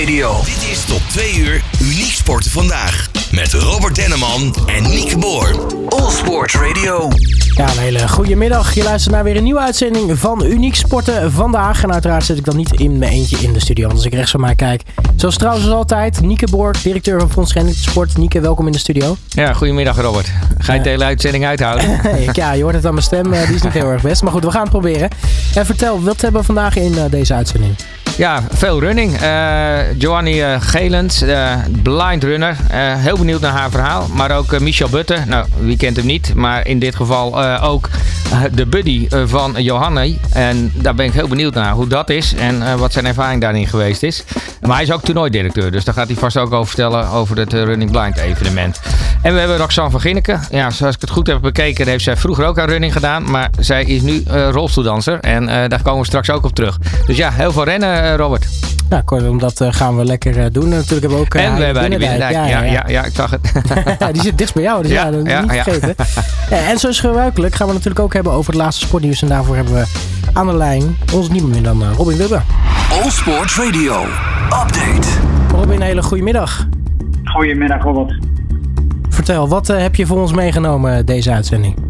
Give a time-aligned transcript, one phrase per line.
[0.00, 0.36] Radio.
[0.44, 3.10] Dit is tot twee uur Uniek Sporten Vandaag.
[3.32, 5.54] Met Robert Denneman en Nieke Boer.
[5.88, 7.08] All Sports Radio.
[7.54, 8.74] Ja, een hele goede middag.
[8.74, 11.82] Je luistert naar weer een nieuwe uitzending van Uniek Sporten vandaag.
[11.82, 13.84] En uiteraard zit ik dan niet in mijn eentje in de studio.
[13.86, 14.82] Want als ik rechts van mij kijk,
[15.16, 18.16] zoals trouwens als altijd, Nieke Boor, directeur van Fonds Sport.
[18.16, 19.16] Nieke, welkom in de studio.
[19.28, 20.30] Ja, goedemiddag Robert.
[20.58, 22.00] Ga je de hele uitzending uithouden?
[22.32, 23.32] ja, je hoort het aan mijn stem.
[23.32, 24.22] eh, Die is niet heel erg best.
[24.22, 25.08] Maar goed, we gaan het proberen.
[25.54, 27.74] En vertel, wat hebben we vandaag in eh, deze uitzending?
[28.16, 29.16] Ja, veel running.
[29.20, 32.56] Eh Joanny eh, Gelens, eh, blind runner.
[32.96, 34.06] Heel benieuwd naar haar verhaal.
[34.14, 35.22] Maar ook Michel Butter.
[35.26, 36.34] Nou, wie kent hem niet?
[36.34, 37.88] Maar in dit geval ook
[38.52, 40.18] de buddy van Johanny.
[40.32, 42.34] En daar ben ik heel benieuwd naar hoe dat is.
[42.34, 44.24] En wat zijn ervaring daarin geweest is.
[44.60, 45.70] Maar hij is ook toernooidirecteur.
[45.70, 48.80] Dus daar gaat hij vast ook over vertellen over het Running Blind evenement.
[49.22, 50.40] En we hebben Roxanne van Ginneken.
[50.50, 53.30] Ja, zoals ik het goed heb bekeken, heeft zij vroeger ook aan running gedaan.
[53.30, 55.20] Maar zij is nu rolstoeldanser.
[55.20, 56.78] En daar komen we straks ook op terug.
[57.06, 58.46] Dus ja, heel veel rennen, Robert.
[58.88, 60.64] Nou, kortom, dat eh, gaan we lekker eh, doen.
[60.64, 61.34] En natuurlijk hebben we ook...
[61.34, 62.30] eh, en we hebben die Binnendijk.
[62.32, 62.70] Binnendijk.
[62.70, 63.52] Ja, ja, ja, ik zag het.
[63.98, 65.62] Ja, die zit dichtst bij jou, dus ja, Ja, dat ja, niet ja.
[65.62, 65.94] vergeten.
[66.50, 69.22] Ja, en zoals gebruikelijk gaan we natuurlijk ook hebben over het laatste sportnieuws.
[69.22, 69.84] En daarvoor hebben we
[70.32, 72.40] aan de lijn ons niemand meer dan eh, Robin Wubbe.
[73.02, 74.02] All Sports Radio.
[74.44, 75.08] Update.
[75.54, 76.66] Robin, een hele goede middag.
[77.24, 78.18] Goedemiddag, Robert.
[79.08, 81.89] Vertel, wat eh, heb je voor ons meegenomen eh, deze uitzending?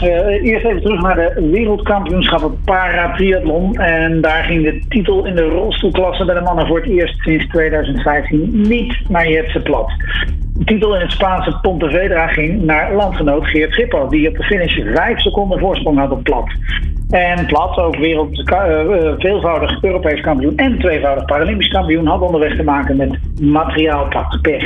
[0.00, 3.74] Ja, eh, eerst even terug naar de wereldkampioenschappen para-triathlon.
[3.74, 7.46] En daar ging de titel in de rolstoelklasse bij de mannen voor het eerst sinds
[7.46, 9.92] 2015 niet naar Jetse Plat.
[10.54, 14.78] De titel in het Spaanse Pontevedra ging naar landgenoot Geert Schipper, die op de finish
[14.94, 16.50] 5 seconden voorsprong had op Plat.
[17.10, 22.56] En Plat, ook wereld, eh, eh, veelvoudig Europees kampioen en tweevoudig Paralympisch kampioen, had onderweg
[22.56, 24.64] te maken met materiaalpak pech.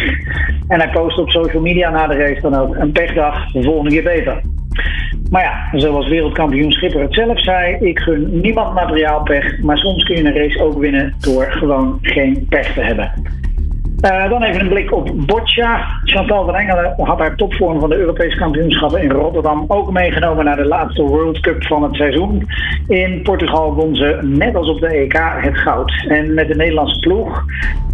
[0.68, 3.90] En hij postte op social media na de race dan ook een pechdag, de volgende
[3.90, 4.40] keer beter.
[5.30, 10.16] Maar ja, zoals wereldkampioen Schipper het zelf zei, ik gun niemand materiaalpech, maar soms kun
[10.16, 13.12] je een race ook winnen door gewoon geen pech te hebben.
[14.02, 16.00] Eh, dan even een blik op Boccia.
[16.04, 20.56] Chantal van Engelen had haar topvorm van de Europese kampioenschappen in Rotterdam ook meegenomen naar
[20.56, 22.48] de laatste World Cup van het seizoen.
[22.88, 26.06] In Portugal won ze, net als op de EK, het goud.
[26.08, 27.44] En met de Nederlandse ploeg,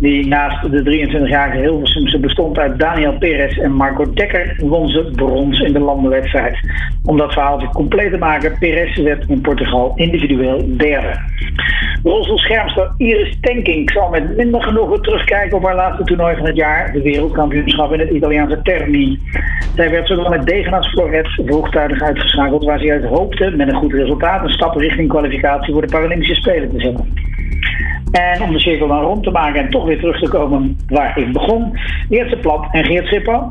[0.00, 5.60] die naast de 23-jarige Hilversumse bestond uit Daniel Perez en Marco Dekker, won ze brons
[5.60, 6.58] in de landenwedstrijd.
[7.04, 11.20] Om dat verhaaltje compleet te maken, Perez werd in Portugal individueel derde.
[12.02, 16.92] Rolstoelschermster Iris Tenkink zal met minder genoegen terugkijken op haar laatste toernooi van het jaar,
[16.92, 19.18] de wereldkampioenschap in het Italiaanse Terni.
[19.74, 23.78] Zij werd zowel met degen als floret vroegtijdig uitgeschakeld, waar ze uit hoopte met een
[23.78, 27.12] goed resultaat een stap richting kwalificatie voor de Paralympische Spelen te zetten.
[28.10, 31.18] En om de cirkel dan rond te maken en toch weer terug te komen waar
[31.18, 31.78] ik begon,
[32.08, 33.48] Eerste Plat en Geert Schipper.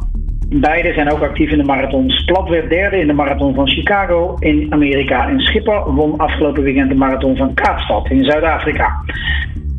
[0.49, 2.23] Beide zijn ook actief in de marathons.
[2.23, 5.29] Plat werd derde in de marathon van Chicago in Amerika.
[5.29, 9.03] En Schipper won afgelopen weekend de marathon van Kaapstad in Zuid-Afrika.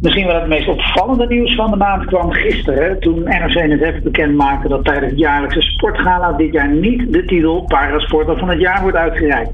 [0.01, 4.69] Misschien wel het meest opvallende nieuws van de maand kwam gisteren toen NRC-NSF bekend maakte
[4.69, 8.97] dat tijdens het jaarlijkse sportgala dit jaar niet de titel Parasporter van het jaar wordt
[8.97, 9.53] uitgereikt.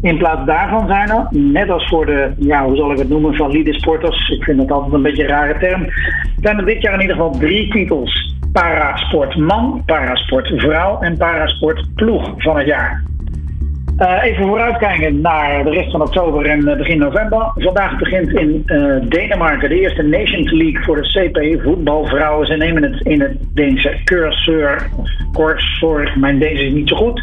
[0.00, 3.34] In plaats daarvan zijn er, net als voor de, ja, hoe zal ik het noemen,
[3.34, 5.86] valide sporters, ik vind dat altijd een beetje een rare term,
[6.40, 8.34] zijn er dit jaar in ieder geval drie titels.
[8.52, 13.02] Parasport man, parasport vrouw en parasport ploeg van het jaar.
[13.96, 17.52] Eh, even vooruitkijken naar de rest van oktober en eh, begin november.
[17.54, 22.46] Vandaag begint in eh, Denemarken de eerste Nations League voor de CP voetbalvrouwen.
[22.46, 24.90] Ze nemen het in het Deense Curseur.
[25.32, 27.22] Cursor, mijn Deens is niet zo goed.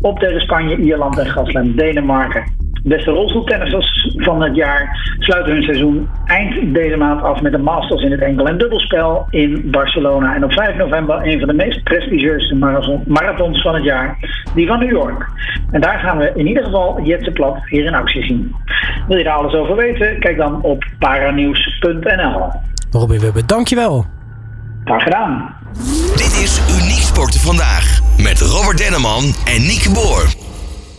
[0.00, 2.44] Op tegen Spanje, Ierland en gastland Denemarken.
[2.84, 8.02] Beste rolstoeltennissers van het jaar sluiten hun seizoen eind deze maand af met de Masters
[8.02, 10.34] in het enkel- en dubbelspel in Barcelona.
[10.34, 14.18] En op 5 november een van de meest prestigieuze marathon- marathons van het jaar,
[14.54, 15.26] die van New York.
[15.70, 18.54] En daar gaan we in ieder geval Jetse Plat hier in actie zien.
[19.08, 20.18] Wil je daar alles over weten?
[20.20, 22.50] Kijk dan op paranieuws.nl.
[22.90, 24.04] Robin Wubbe, dankjewel.
[24.84, 25.54] Graag gedaan.
[26.16, 28.00] Dit is Uniek Sporten Vandaag.
[28.22, 30.52] Met Robert Denneman en Nieke Boer.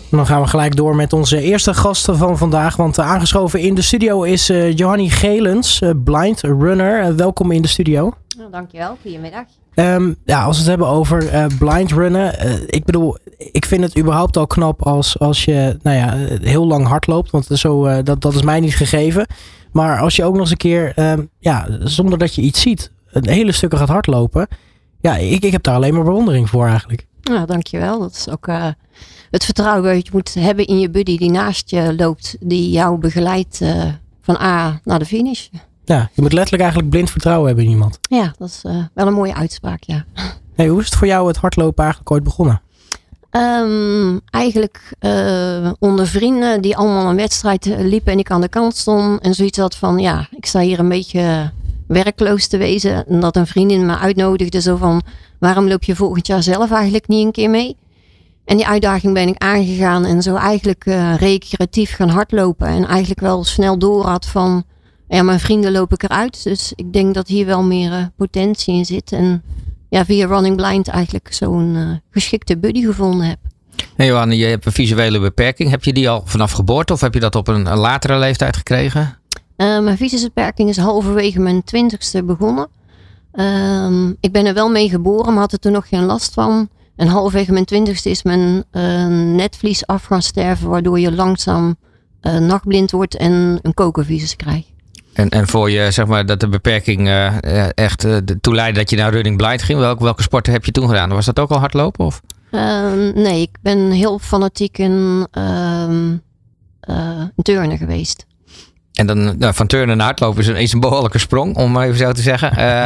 [0.10, 2.76] Dan gaan we gelijk door met onze eerste gasten van vandaag.
[2.76, 7.16] Want eh, aangeschoven in de studio is eh Johanny Gelens, eh, blind runner.
[7.16, 8.13] Welkom in de studio.
[8.38, 9.44] Nou, dankjewel, goedemiddag.
[9.74, 12.34] Ehm, ja, als we het hebben over eh, blind runnen.
[12.69, 16.88] ik bedoel, ik vind het überhaupt al knap als, als je nou ja, heel lang
[16.88, 17.31] hard loopt.
[17.31, 19.28] Want zo, dat, dat is mij niet gegeven.
[19.72, 22.92] Maar als je ook nog eens een keer, ehm, ja, zonder dat je iets ziet,
[23.12, 24.48] een hele stukken gaat hardlopen.
[25.01, 27.06] Ja, ik, ik heb daar alleen maar bewondering voor eigenlijk.
[27.31, 28.00] Nou, dankjewel.
[28.00, 28.68] Dat is ook eh,
[29.31, 32.98] het vertrouwen dat je moet hebben in je buddy die naast je loopt, die jou
[32.98, 33.83] begeleidt eh,
[34.22, 35.48] van A naar de finish.
[35.86, 38.00] Ja, je moet letterlijk eigenlijk blind vertrouwen hebben in iemand.
[38.01, 40.06] Ja, dat is eh, wel een mooie uitspraak, ja.
[40.56, 42.62] Hey, hoe is het voor jou het hardlopen eigenlijk ooit begonnen?
[43.30, 44.94] Ehm, eigenlijk
[45.80, 49.57] onder vrienden die allemaal een wedstrijd liepen en ik aan de kant stond en zoiets
[49.57, 51.51] had van, ja, ik sta hier een beetje
[51.88, 53.07] werkloos te wezen.
[53.07, 55.01] En dat een vriendin me uitnodigde zo van,
[55.40, 57.78] waarom loop je volgend jaar zelf eigenlijk niet een keer mee?
[58.46, 62.68] En die uitdaging ben ik aangegaan en zo eigenlijk uh, recreatief gaan hardlopen.
[62.68, 64.64] En eigenlijk wel snel door had van,
[65.08, 66.44] ja, mijn vrienden loop ik eruit.
[66.44, 69.12] Dus ik denk dat hier wel meer uh, potentie in zit.
[69.12, 69.44] En
[69.90, 73.40] ja, via Running Blind eigenlijk zo'n uh, geschikte buddy gevonden heb.
[73.96, 75.70] Hey Johan, je hebt een visuele beperking.
[75.70, 78.58] Heb je die al vanaf geboorte of heb je dat op een, een latere leeftijd
[78.58, 79.18] gekregen?
[79.58, 82.68] Mijn visuele beperking is halverwege mijn twintigste begonnen.
[83.36, 86.70] Uh, ik ben er wel mee geboren, maar had er toen nog geen last van.
[86.96, 91.76] En halverwege mijn twintigste is mijn uh, netvlies af gaan sterven, waardoor je langzaam
[92.40, 94.68] nachtblind wordt en een kokervisus krijgt.
[95.14, 97.10] En, en voor je, zeg maar, dat de beperking
[97.74, 100.72] echt uh, toe leidde dat je naar running blind ging, welke, welke sporten heb je
[100.72, 101.10] toen gedaan?
[101.10, 102.06] Was dat ook al hardlopen?
[102.06, 102.22] Of?
[102.52, 105.28] Ehm, nee, ik ben heel fanatiek in,
[106.88, 108.26] uh, turnen geweest.
[108.95, 111.86] En dan nou, van turnen naar hardlopen is een, is een behoorlijke sprong, om maar
[111.86, 112.53] even zo te zeggen.
[112.65, 112.86] Uh,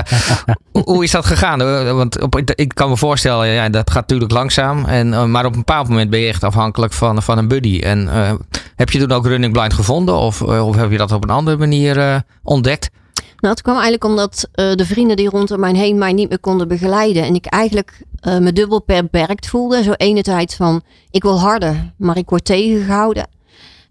[0.86, 1.86] hoe is dat gegaan?
[1.96, 4.86] Want op, ik kan me voorstellen, ja, dat gaat natuurlijk langzaam.
[4.86, 7.80] En, uh, maar op een bepaald moment ben je echt afhankelijk van, van een buddy.
[7.80, 8.32] En uh,
[8.76, 10.16] heb je toen ook running blind gevonden?
[10.16, 12.90] Of, of heb je dat op een andere manier ontdekt?
[13.14, 16.68] Nou, het kwam eigenlijk omdat de vrienden die rondom mij heen mij niet meer konden
[16.68, 17.24] begeleiden.
[17.24, 19.84] En ik eigenlijk me dubbel beperkt voelde.
[19.84, 20.82] Zo ene tijd van,
[21.12, 23.28] ik wil harder, maar ik word tegengehouden.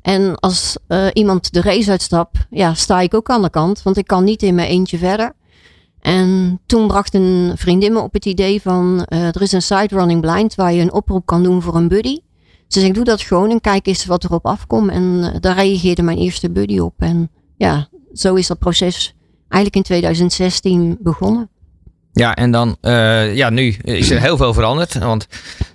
[0.08, 3.96] En als uh, iemand de race uitstapt, ja, sta ik ook aan de kant, want
[3.96, 5.32] ik kan niet in mijn eentje verder.
[6.00, 9.94] En toen bracht een vriendin me op het idee van, uh, er is een site
[9.96, 12.18] running blind waar je een oproep kan doen voor een buddy.
[12.68, 14.90] Dus ik doe dat gewoon en kijk eens wat erop afkomt.
[14.90, 16.94] En uh, daar reageerde mijn eerste buddy op.
[16.98, 19.14] En ja, zo is dat proces
[19.48, 21.50] eigenlijk in 2016 begonnen.
[22.18, 24.98] Ja, en dan, uh, ja, nu is er heel veel veranderd.
[24.98, 25.26] Want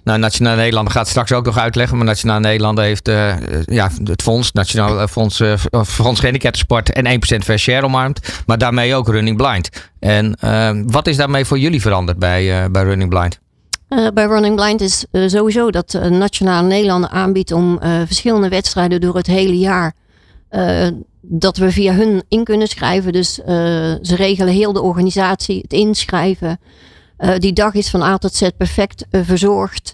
[0.03, 1.97] nou, Nationaal Nederland gaat straks ook nog uitleggen.
[1.97, 3.33] Maar Nationaal Nederland heeft uh,
[3.65, 5.53] ja, het fonds, Nationaal Fonds, uh,
[5.85, 8.19] Fonds Gehandicaptensport en 1% Fair omarmd.
[8.45, 9.69] Maar daarmee ook Running Blind.
[9.99, 10.37] En
[10.85, 13.41] wat is daarmee voor jullie veranderd bij, bij Running Blind?
[14.13, 19.57] bij Running Blind is sowieso dat Nationaal Nederland aanbiedt om verschillende wedstrijden door het hele
[19.57, 19.93] jaar
[21.25, 23.13] dat we via hun in kunnen schrijven.
[23.13, 23.45] Dus uh,
[24.01, 26.59] ze regelen heel de organisatie, het inschrijven.
[27.19, 29.93] Uh, die dag is van A tot Z perfect uh, verzorgd.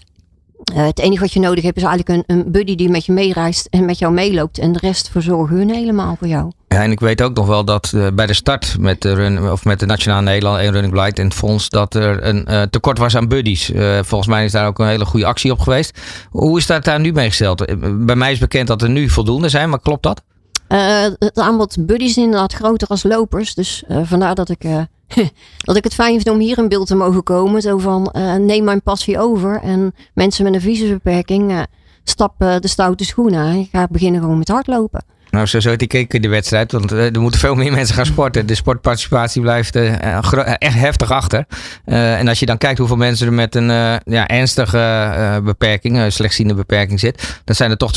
[0.72, 3.66] het enige wat je nodig hebt is eigenlijk een, een, buddy die met je meereist
[3.66, 4.58] en met jou meeloopt.
[4.58, 6.52] En de rest verzorgen hun helemaal voor jou.
[6.68, 9.64] Ja, en ik weet ook nog wel dat bij de start met de, run, of
[9.64, 13.16] met de Nationale Nederland en Running Blind en het fonds dat er een tekort was
[13.16, 13.72] aan buddies.
[14.00, 15.98] volgens mij is daar ook een hele goede actie op geweest.
[16.30, 17.64] Hoe is dat daar nu mee gesteld?
[18.06, 20.22] Bij mij is bekend dat er nu voldoende zijn, maar klopt dat?
[20.72, 23.54] Uh, het aanbod buddies is inderdaad groter als lopers.
[23.54, 24.82] Dus uh, vandaar dat ik, uh,
[25.58, 27.62] dat ik het fijn vind om hier in beeld te mogen komen.
[27.62, 29.60] Zo van neem mijn passie over.
[29.62, 31.66] En mensen met een visusbeperking
[32.04, 33.54] stappen de stoute schoenen.
[33.54, 35.04] Ik ga beginnen gewoon met hardlopen.
[35.30, 36.72] Nou, zo zo die in de wedstrijd.
[36.72, 38.46] Want er moeten veel meer mensen gaan sporten.
[38.46, 41.46] De sportparticipatie blijft echt heftig achter.
[41.84, 43.68] en als je dan kijkt hoeveel mensen er met een
[44.04, 47.40] ja, ernstige beperking, een slechtziende beperking zit.
[47.44, 47.92] Dan zijn er toch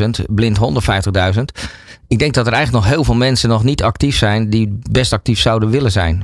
[0.00, 0.58] 250.000, blind
[1.36, 1.42] 150.000
[2.08, 5.12] ik denk dat er eigenlijk nog heel veel mensen nog niet actief zijn die best
[5.12, 6.22] actief zouden willen zijn.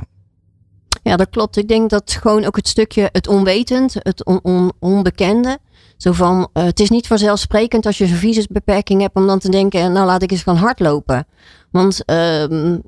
[1.03, 1.57] Ja, dat klopt.
[1.57, 5.57] Ik denk dat gewoon ook het stukje het onwetend, het on on onbekende.
[5.97, 9.49] Zo van, uh, het is niet vanzelfsprekend als je een visusbeperking hebt om dan te
[9.49, 11.27] denken, nou laat ik eens gaan hardlopen.
[11.71, 12.43] Want uh,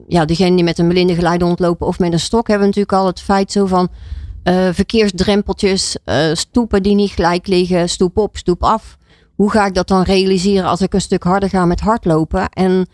[0.07, 3.05] ja, degene die met een blinde geleider ontlopen of met een stok hebben natuurlijk al
[3.05, 3.89] het feit zo van
[4.43, 5.97] uh, verkeersdrempeltjes,
[6.33, 8.97] stoepen die niet gelijk liggen, stoep op, stoep af
[9.37, 12.49] hoe ga ik dat dan realiseren als ik een stuk harder ga met hardlopen?
[12.49, 12.87] En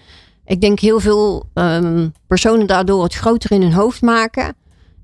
[0.45, 4.55] ik denk heel veel um, personen daardoor het groter in hun hoofd maken.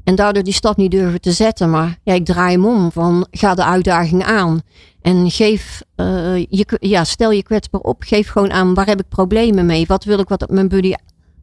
[0.04, 1.70] En daardoor die stap niet durven te zetten.
[1.70, 4.62] Maar ja, ik draai hem om van ga de uitdaging aan.
[5.02, 8.04] En geef, uh, je, ja, stel je kwetsbaar op.
[8.04, 9.86] Geef gewoon aan waar heb ik problemen mee.
[9.88, 10.94] Wat wil ik wat mijn buddy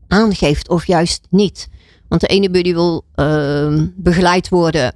[0.09, 1.69] aangeeft of juist niet.
[2.09, 4.95] Want de ene buddy wil uh, begeleid worden.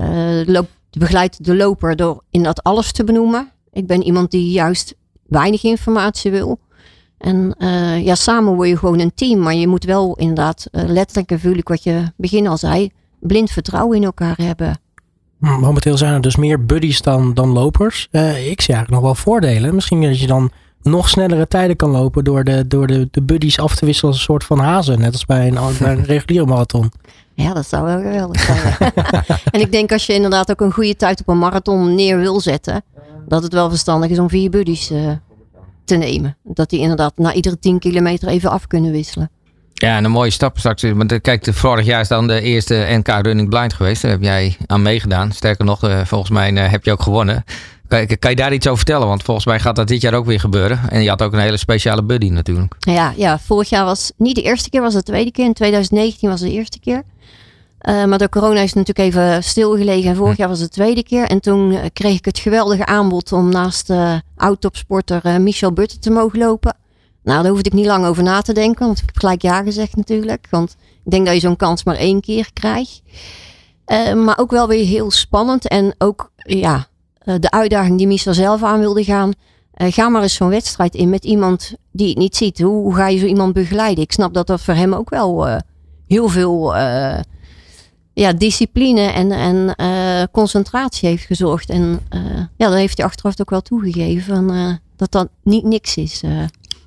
[0.00, 3.52] Uh, loop, begeleidt de loper door in dat alles te benoemen.
[3.72, 4.94] Ik ben iemand die juist
[5.26, 6.58] weinig informatie wil.
[7.18, 9.40] En uh, ja, samen word je gewoon een team.
[9.40, 12.90] Maar je moet wel inderdaad letterlijk en vuurlijk, wat je begin al zei,
[13.20, 14.80] blind vertrouwen in elkaar hebben.
[15.40, 18.08] Momenteel zijn er dus meer buddies dan, dan lopers.
[18.10, 19.74] Uh, ik zie eigenlijk nog wel voordelen.
[19.74, 20.50] Misschien dat je dan
[20.82, 24.20] nog snellere tijden kan lopen door de, door de, de buddies af te wisselen als
[24.20, 25.00] een soort van hazen.
[25.00, 26.90] Net als bij een, bij een reguliere marathon.
[27.34, 28.92] Ja, dat zou wel geweldig zijn.
[29.54, 32.40] en ik denk als je inderdaad ook een goede tijd op een marathon neer wil
[32.40, 32.82] zetten,
[33.28, 35.10] dat het wel verstandig is om vier buddies uh,
[35.84, 36.36] te nemen.
[36.42, 39.30] Dat die inderdaad na iedere 10 kilometer even af kunnen wisselen.
[39.80, 40.82] Ja, en een mooie stap straks.
[40.82, 44.02] Want kijk, vorig jaar is dan de eerste NK Running Blind geweest.
[44.02, 45.32] Daar heb jij aan meegedaan.
[45.32, 47.44] Sterker nog, uh, volgens mij uh, heb je ook gewonnen.
[47.88, 49.06] Kan, je- kan je daar iets over vertellen?
[49.08, 50.80] Want volgens mij gaat dat dit jaar ook weer gebeuren.
[50.90, 52.74] En je had ook een hele speciale buddy natuurlijk.
[52.78, 55.44] Ja, ja, vorig jaar was niet de eerste keer, was het de tweede keer.
[55.44, 57.02] In 2019 was het de eerste keer.
[57.78, 60.10] Eh, maar door corona is het natuurlijk even stilgelegen.
[60.10, 61.24] En vorig jaar was het de tweede keer.
[61.24, 65.98] En toen eh, kreeg ik het geweldige aanbod om naast uh, oud-topsporter eh, Michel Butte
[65.98, 66.74] te mogen lopen.
[67.22, 68.86] Nou, daar hoefde ik niet lang over na te denken.
[68.86, 70.46] Want ik heb gelijk ja gezegd natuurlijk.
[70.50, 73.02] Want ik denk dat je zo'n kans maar één keer krijgt.
[73.90, 75.68] Eh, maar ook wel weer heel spannend.
[75.68, 76.86] En ook ja,
[77.18, 79.32] eh, de uitdaging die Michel zelf aan wilde gaan.
[79.72, 82.60] Eh, ga maar eens zo'n wedstrijd in met iemand die het niet ziet.
[82.60, 84.04] Hoe, ga je zo iemand begeleiden?
[84.04, 85.60] Ik snap dat dat voor hem ook wel
[86.06, 86.76] heel veel
[88.12, 91.70] ja, discipline en, en concentratie heeft gezorgd.
[91.70, 92.00] En
[92.56, 94.34] ja, dat heeft hij achteraf ook wel toegegeven.
[94.34, 96.22] Van, dat dat niet niks is.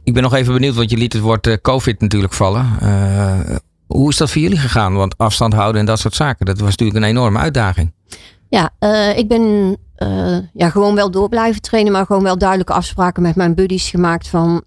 [0.03, 2.65] Ik ben nog even benieuwd, want je liet het woord eh, COVID natuurlijk vallen.
[2.79, 3.55] Eh,
[3.87, 4.93] hoe is dat voor jullie gegaan?
[4.93, 7.93] Want afstand houden en dat soort zaken, dat was natuurlijk een enorme uitdaging.
[8.49, 9.77] Ja, eh, ik ben
[10.53, 14.27] ja, gewoon wel door blijven trainen, maar gewoon wel duidelijke afspraken met mijn buddies gemaakt
[14.27, 14.63] van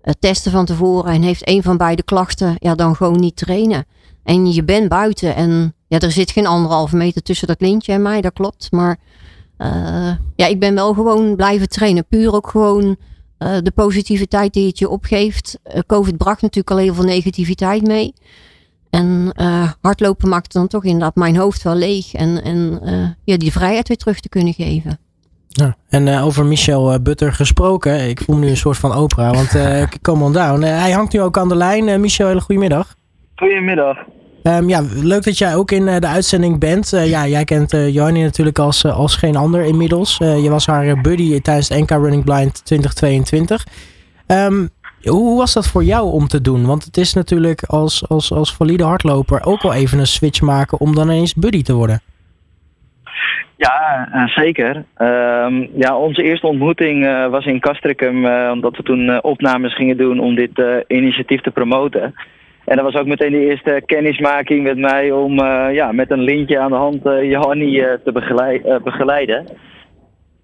[0.00, 1.12] het testen van tevoren.
[1.12, 3.84] En heeft een van beide klachten, ja, dan gewoon niet trainen.
[4.24, 8.02] En je bent buiten en ja, er zit geen anderhalve meter tussen dat lintje en
[8.02, 8.72] mij, dat klopt.
[8.72, 8.98] Maar
[10.36, 12.06] ja, ik ben wel gewoon blijven trainen.
[12.08, 12.96] Puur ook gewoon
[13.44, 15.58] eh, de positiviteit die het je opgeeft.
[15.62, 18.14] Eh, Covid bracht natuurlijk al heel veel negativiteit mee.
[18.90, 22.14] En eh, hardlopen maakte dan toch inderdaad mijn hoofd wel leeg.
[22.14, 24.98] En, en eh, ja, die vrijheid weer terug te kunnen geven.
[25.52, 25.76] Ja.
[25.88, 28.08] En eh, over Michel Butter gesproken.
[28.08, 29.30] Ik voel me nu een soort van opera.
[29.30, 30.62] Want eh come on down.
[30.62, 31.88] Eh, hij hangt nu ook aan de lijn.
[31.88, 32.94] Eh, Michel, hele goedemiddag.
[33.36, 33.96] Goedemiddag.
[34.42, 36.92] Ehm, ja, leuk dat jij ook in eh, de uitzending bent.
[36.92, 40.16] Eh, ja, jij kent uh, natuurlijk als, als geen ander inmiddels.
[40.18, 43.66] Je was haar buddy tijdens het NK Running Blind 2022.
[44.26, 44.68] Um,
[45.02, 46.66] hoe was dat voor jou om te doen?
[46.66, 50.80] Want het is natuurlijk als, als, als valide hardloper ook wel even een switch maken
[50.80, 52.00] om dan ineens buddy te worden.
[53.56, 54.76] Ja, zeker.
[54.76, 60.34] Um, ja, onze eerste ontmoeting was in Castricum, omdat we toen opnames gingen doen om
[60.34, 62.14] dit initiatief te promoten.
[62.64, 65.38] En dat was ook meteen de eerste kennismaking met mij om
[65.72, 69.46] ja, met een lintje aan de hand Johanny te begeleid, begeleiden.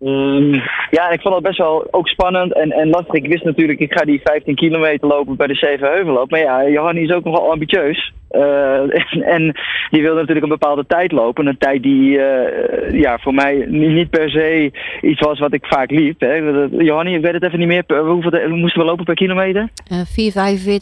[0.00, 0.52] Um,
[0.90, 3.14] ja, ik vond het best wel ook spannend en, en lastig.
[3.14, 6.30] Ik wist natuurlijk, ik ga die 15 kilometer lopen bij de Zeven Heuvelloop.
[6.30, 8.12] Maar ja, Johanny is ook nogal ambitieus.
[8.30, 8.80] Uh,
[9.12, 9.56] en, en,
[9.90, 11.46] die wilde natuurlijk een bepaalde tijd lopen.
[11.46, 15.90] Een tijd die uh, ja, voor mij niet per se iets was wat ik vaak
[15.90, 16.20] liep.
[16.20, 16.34] Hè.
[16.70, 17.84] Johanny, ik weet het even niet meer.
[17.86, 19.68] Hoeveel de, moesten we lopen per kilometer?
[19.92, 20.04] Uh, 4,45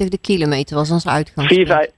[0.08, 1.94] de kilometer was ons uitgangspunt.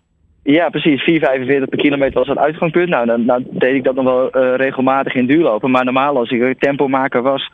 [0.48, 1.00] 4, ja, precies.
[1.00, 2.88] 4,45 per kilometer was het uitgangspunt.
[2.88, 5.70] Nou, dan, dan, deed ik dat nog wel uh, regelmatig in duurlopen.
[5.70, 7.50] Maar normaal als ik een tempomaker was,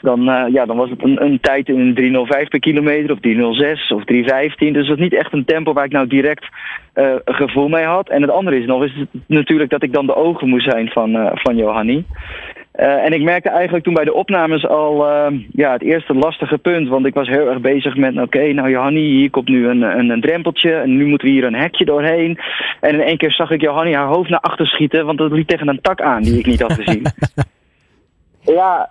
[0.00, 1.94] dan, uh, ja, dan was het een, een tijd in
[2.42, 4.54] 3,05 per kilometer of 3,06 of 3,15.
[4.56, 6.44] Dus dat was niet echt een tempo waar ik nou direct
[6.94, 8.08] een gevoel mee had.
[8.08, 11.30] En het andere is nog is natuurlijk dat ik dan de ogen moest zijn van,
[11.34, 12.04] van Johanny.
[12.80, 16.58] Uh, en ik merkte eigenlijk toen bij de opnames al uh, ja, het eerste lastige
[16.58, 16.88] punt.
[16.88, 19.82] Want ik was heel erg bezig met, oké, okay, nou Johanny, hier komt nu een,
[19.82, 20.72] een, een, drempeltje.
[20.74, 22.38] En nu moeten we hier een hekje doorheen.
[22.80, 25.06] En in één keer zag ik Johanny haar hoofd naar achter schieten.
[25.06, 27.06] Want dat liep tegen een tak aan die ik niet had gezien.
[28.58, 28.90] ja,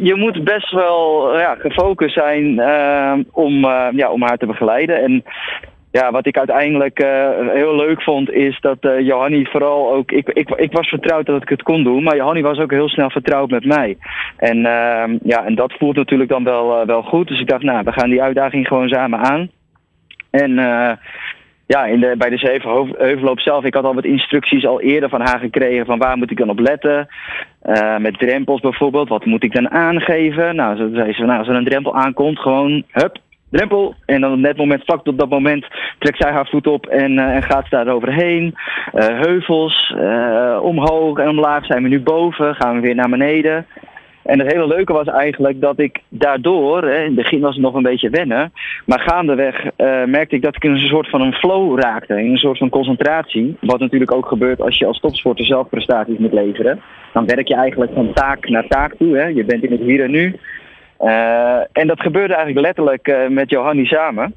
[0.00, 3.60] je moet best wel ja, gefocust zijn uh, om,
[3.96, 5.02] ja, om haar te begeleiden.
[5.02, 5.24] En
[5.90, 10.10] ja, wat ik uiteindelijk uh, heel leuk vond, is dat uh, Johanny vooral ook.
[10.10, 12.88] Ik, ik, ik was vertrouwd dat ik het kon doen, maar Johanny was ook heel
[12.88, 13.96] snel vertrouwd met mij.
[14.36, 17.28] En, uh, ja, en dat voelt natuurlijk dan wel, wel goed.
[17.28, 19.50] Dus ik dacht, nou, we gaan die uitdaging gewoon samen aan.
[20.30, 20.50] En
[21.66, 25.20] ja, in de, bij de Zevenheuvelloop zelf, ik had al wat instructies al eerder van
[25.20, 27.08] haar gekregen van waar moet ik dan op letten.
[27.98, 30.56] met drempels bijvoorbeeld, wat moet ik dan aangeven?
[30.56, 33.18] Nou, zo zei ze, nou, als er een drempel aankomt, gewoon, hup,
[33.50, 33.94] drempel.
[34.06, 35.66] En dan op net moment, vlak op dat moment,
[35.98, 38.54] trekt zij haar voet op en, uh, en gaat ze daar overheen.
[38.94, 43.66] Uh, heuvels, uh, omhoog en omlaag zijn we nu boven, gaan we weer naar beneden.
[44.22, 47.64] En het hele leuke was eigenlijk dat ik daardoor, hè, in het begin was het
[47.64, 48.52] nog een beetje wennen,
[48.86, 49.64] maar gaandeweg
[50.06, 52.68] merkte ik dat ik in een soort van een flow raakte, in een soort van
[52.68, 53.56] concentratie.
[53.60, 56.80] Wat natuurlijk ook gebeurt als je als topsporter zelf prestaties moet leveren.
[57.12, 59.16] Dan werk je eigenlijk van taak naar taak toe.
[59.16, 59.24] Hè.
[59.26, 60.36] Je bent in het hier en nu.
[61.00, 64.34] Uh, en dat gebeurde eigenlijk letterlijk uh, met Johanny samen.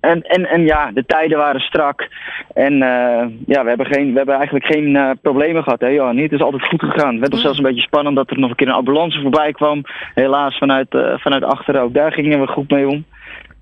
[0.00, 2.08] En, en, en ja, de tijden waren strak.
[2.54, 6.22] En uh, ja, we hebben, geen, we hebben eigenlijk geen problemen gehad, hè Johanny.
[6.22, 7.10] Het is altijd goed gegaan.
[7.10, 9.52] Het werd nog zelfs een beetje spannend dat er nog een keer een ambulance voorbij
[9.52, 9.82] kwam.
[10.14, 11.80] Helaas vanuit, vanuit achteren.
[11.80, 13.04] Ook daar gingen we goed mee om.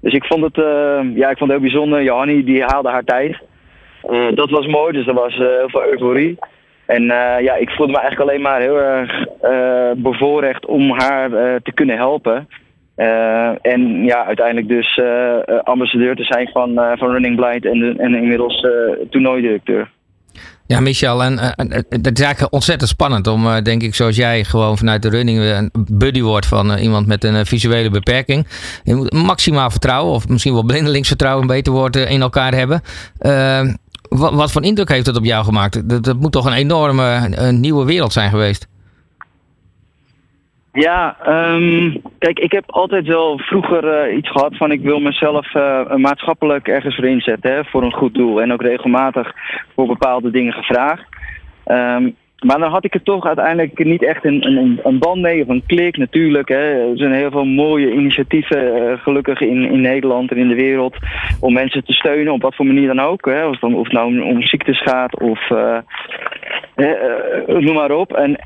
[0.01, 0.57] Dus ik vond het,
[1.15, 2.03] ja, ik vond het heel bijzonder.
[2.03, 3.39] Johanny die haalde haar tijd.
[4.35, 6.39] dat was mooi, dus er was heel veel euforie.
[6.89, 11.31] En uh, ja, ik voelde me eigenlijk alleen maar heel erg uh, bevoorrecht om haar
[11.31, 12.49] uh, te kunnen helpen.
[13.63, 15.01] en ja, uiteindelijk dus
[15.65, 18.67] ambassadeur te zijn van, van Running Blind en, en inmiddels
[19.11, 19.89] toernooidirecteur.
[20.69, 24.45] Ja, Michel, en, eh, het is eigenlijk ontzettend spannend om, eh, denk ik, zoals jij
[24.45, 27.91] gewoon vanuit de running eh, een buddy wordt van eh, iemand met een eh, visuele
[27.91, 28.47] beperking.
[28.85, 32.83] Je moet maximaal vertrouwen, of misschien wel blindelingsvertrouwen, een beter woord, eh, in elkaar hebben.
[34.09, 35.89] Wat, wat voor indruk heeft het op jou gemaakt?
[35.89, 38.69] Dat, dat moet toch een enorme eh, nieuwe wereld zijn geweest?
[40.73, 45.55] Ja, ehm, kijk, ik heb altijd wel vroeger eh, iets gehad van ik wil mezelf
[45.55, 48.41] eh, maatschappelijk ergens voor inzetten, hè, voor een goed doel.
[48.41, 49.33] En ook regelmatig
[49.75, 51.07] voor bepaalde dingen gevraagd.
[51.65, 52.11] Ehm,
[52.47, 55.49] maar dan had ik er toch uiteindelijk niet echt een, een, een band mee of
[55.49, 56.49] een klik natuurlijk.
[56.49, 56.91] Hè.
[56.91, 60.97] Er zijn heel veel mooie initiatieven eh, gelukkig in, in Nederland en in de wereld
[61.41, 63.25] om mensen te steunen op wat voor manier dan ook.
[63.25, 63.47] Hè.
[63.47, 65.79] Of, dan, of het nou om, ziektes gaat of eh,
[66.75, 68.13] eh, noem maar op.
[68.13, 68.39] En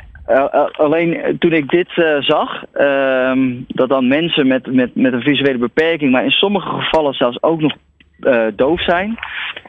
[0.72, 3.32] alleen toen ik dit zag, uh,
[3.66, 7.61] dat dan mensen met, met, met een visuele beperking, maar in sommige gevallen zelfs ook
[7.61, 7.72] nog
[8.22, 9.18] uh, doof zijn.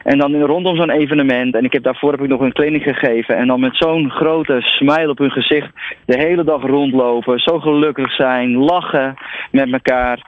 [0.04, 3.36] En dan rondom zo'n evenement, en ik heb daarvoor heb ik nog een kliniek gegeven,
[3.36, 5.70] en dan met zo'n grote smile op hun gezicht
[6.06, 9.14] de hele dag rondlopen, zo gelukkig zijn, lachen
[9.50, 10.18] met elkaar.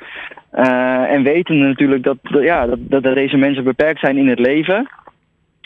[0.54, 4.88] Uh, en weten natuurlijk dat, ja, dat, dat deze mensen beperkt zijn in het leven.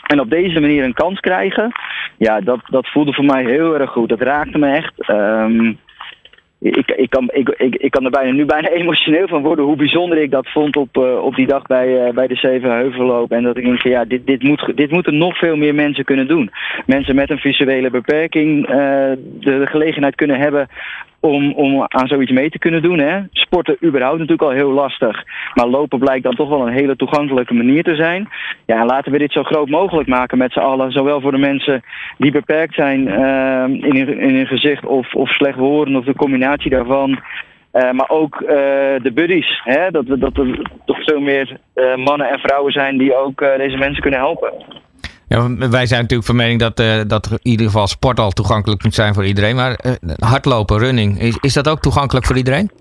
[0.07, 1.71] En op deze manier een kans krijgen,
[2.17, 4.09] ja, dat, dat voelde voor mij heel erg goed.
[4.09, 5.09] Dat raakte me echt.
[5.09, 5.79] Um,
[6.61, 9.75] ik, ik, kan, ik, ik, ik kan er bijna, nu bijna emotioneel van worden hoe
[9.75, 13.31] bijzonder ik dat vond op, uh, op die dag bij, uh, bij de Zevenheuvelloop.
[13.31, 16.27] En dat ik denk ja, dit, dit, moet, dit moeten nog veel meer mensen kunnen
[16.27, 16.51] doen.
[16.85, 20.67] Mensen met een visuele beperking de, de gelegenheid kunnen hebben
[21.21, 22.99] om, om aan zoiets mee te kunnen doen.
[22.99, 23.19] Hè.
[23.31, 25.23] Sporten überhaupt natuurlijk al heel lastig.
[25.53, 28.29] Maar lopen blijkt dan toch wel een hele toegankelijke manier te zijn.
[28.65, 30.91] Ja, en laten we dit zo groot mogelijk maken met z'n allen.
[30.91, 31.83] Zowel voor de mensen
[32.17, 36.15] die beperkt zijn uh, in, hun, in hun gezicht of, of slecht horen of de
[36.15, 37.19] combinatie daarvan.
[37.73, 38.49] Uh, maar ook uh,
[39.01, 39.61] de buddies.
[39.63, 39.91] Hè?
[39.91, 41.57] Dat, dat er toch veel meer
[41.95, 44.53] mannen en vrouwen zijn die ook deze mensen kunnen helpen.
[45.31, 48.83] Ja, wij zijn natuurlijk van mening dat, uh, dat in ieder geval sport al toegankelijk
[48.83, 49.55] moet zijn voor iedereen.
[49.55, 52.71] Maar uh, hardlopen, running, is, is dat ook toegankelijk voor iedereen?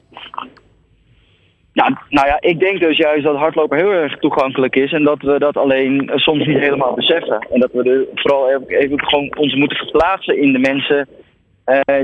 [1.72, 4.92] Ja, nou ja, ik denk dus juist dat hardlopen heel erg toegankelijk is.
[4.92, 7.46] En dat we dat alleen soms niet helemaal beseffen.
[7.52, 11.08] En dat we er vooral even gewoon ons moeten verplaatsen in de mensen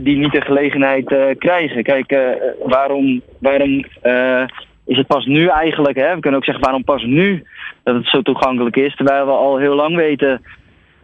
[0.03, 1.83] die niet de gelegenheid krijgen.
[1.83, 2.17] Kijk,
[2.65, 3.85] waarom, waarom
[4.87, 6.15] is het pas nu eigenlijk, hè?
[6.15, 7.45] we kunnen ook zeggen waarom pas nu
[7.83, 8.97] dat het zo toegankelijk is.
[8.97, 10.43] Terwijl we al heel lang weten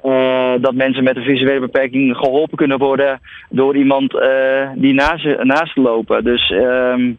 [0.04, 5.42] uh, dat mensen met een visuele beperking geholpen kunnen worden door iemand uh, die naast,
[5.42, 6.24] naast lopen.
[6.24, 7.16] Dus, um,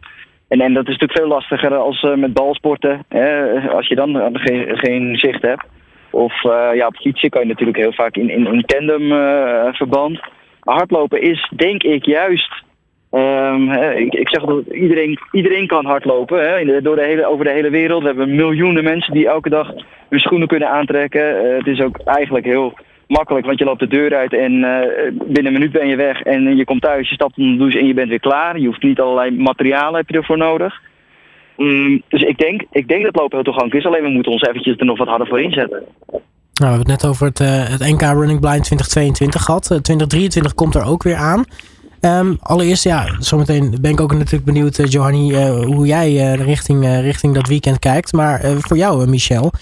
[0.48, 3.60] en, en dat is natuurlijk veel lastiger als uh, met balsporten, hè?
[3.70, 5.64] als je dan geen, geen zicht hebt.
[6.10, 6.42] Of
[6.74, 9.08] ja, op fietsen kan je natuurlijk heel vaak in, in, in tandem
[9.74, 10.20] verband.
[10.62, 12.63] Maar hardlopen is denk ik juist
[13.14, 17.50] Um, ik, ik, zeg dat iedereen, iedereen kan hardlopen hè, door de hele, over de
[17.50, 18.00] hele wereld.
[18.00, 19.72] We hebben miljoenen mensen die elke dag
[20.08, 21.44] hun schoenen kunnen aantrekken.
[21.44, 24.80] Uh, het is ook eigenlijk heel makkelijk, want je loopt de deur uit en uh,
[25.24, 26.20] binnen een minuut ben je weg.
[26.20, 28.58] En je komt thuis, je stapt in de douche en je bent weer klaar.
[28.58, 30.80] Je hoeft niet allerlei materialen heb je ervoor nodig.
[31.56, 33.90] Um, dus ik denk, ik denk dat lopen heel toegankelijk is.
[33.90, 35.82] Alleen we moeten ons eventjes er nog wat harder voor inzetten.
[36.08, 36.22] Nou,
[36.54, 39.64] we hebben het net over het, uh, het NK Running Blind 2022 gehad.
[39.64, 41.44] 2023 komt er ook weer aan.
[42.04, 46.44] Um, allereerst, ja, zometeen ben ik ook natuurlijk benieuwd, uh, Johanny, uh, hoe jij uh,
[46.44, 48.12] richting, richting dat weekend kijkt.
[48.12, 49.52] Maar voor jou, Michel,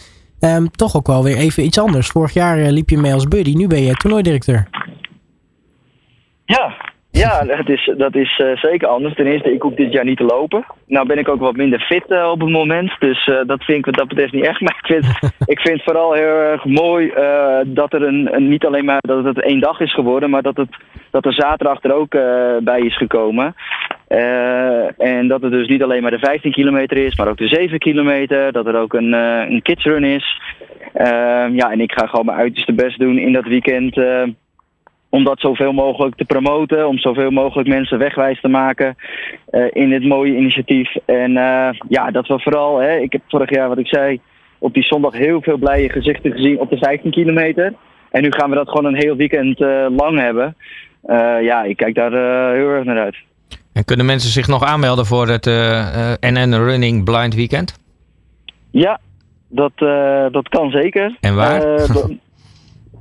[0.41, 2.07] um, toch ook wel weer even iets anders.
[2.07, 4.69] Vorig jaar liep je mee als buddy, nu ben je toernooidirecteur.
[6.45, 9.15] Ja, ja, dat is, dat is uh, zeker anders.
[9.15, 10.65] Ten eerste, ik hoef dit jaar niet te lopen.
[10.87, 12.93] Nou ben ik ook wat minder fit uh, op het moment.
[12.99, 14.61] Dus uh, dat vind ik wat dat betreft niet echt.
[14.67, 15.07] Maar ik vind,
[15.47, 17.13] ik vind het vooral heel erg mooi
[17.67, 20.69] dat er een, niet alleen maar dat het één dag is geworden, maar dat, het,
[21.11, 22.11] dat er zaterdag er ook
[22.65, 23.55] bij is gekomen.
[24.99, 27.79] en dat het dus niet alleen maar de 15 kilometer is, maar ook de 7
[27.79, 28.53] kilometer.
[28.53, 30.41] Dat er ook een, een kidsrun is.
[31.53, 33.97] ja, en ik ga gewoon mijn uiterste best doen in dat weekend
[35.13, 38.97] om dat zoveel mogelijk te promoten, om zoveel mogelijk mensen wegwijs te maken
[39.51, 40.95] uh, in dit mooie initiatief.
[41.05, 44.21] En uh, ja, dat we vooral, hè, ik heb vorig jaar wat ik zei,
[44.59, 47.75] op die zondag heel veel blije gezichten gezien op de 15 kilometer.
[48.11, 50.57] En nu gaan we dat gewoon een heel weekend uh, lang hebben.
[51.43, 52.13] ja, ik kijk daar
[52.55, 53.17] heel erg naar uit.
[53.73, 55.45] En kunnen mensen zich nog aanmelden voor het
[56.21, 57.79] NN Running Blind Weekend?
[58.71, 59.01] Ja,
[59.49, 59.73] dat,
[60.33, 61.17] dat kan zeker.
[61.21, 61.61] En waar?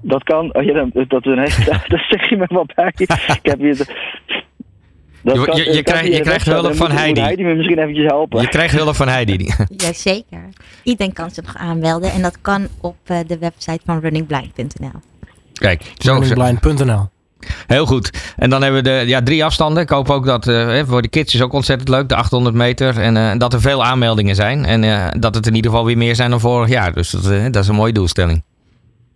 [0.02, 0.56] Dat kan.
[0.56, 1.24] Oh ja, dat, dat,
[1.88, 2.94] dat zeg je me wel bij.
[2.96, 3.78] ik heb hier.
[5.24, 7.22] Dat je, kan, je, je, krijg, je krijgt hulp van Heidi.
[7.22, 8.42] Heidi me misschien eventjes helpen.
[8.42, 9.54] Je krijgt hulp van Heidi.
[9.86, 10.50] Jazeker.
[10.84, 12.12] Iedereen kan zich nog aanmelden.
[12.12, 15.00] En dat kan op uh, de website van runningblind.nl.
[15.54, 17.10] Kijk, runningblind.nl.
[17.68, 18.34] Heel goed.
[18.36, 19.84] En dan hebben we de ja, drie afstanden.
[19.84, 22.10] Ik hoop ook dat uh, voor de kids is ook ontzettend leuk.
[22.10, 23.00] De 800 meter.
[23.00, 24.66] En uh, dat er veel aanmeldingen zijn.
[24.66, 26.94] En uh, dat het in ieder geval weer meer zijn dan vorig jaar.
[26.94, 28.44] Dus dat, dat is een mooie doelstelling.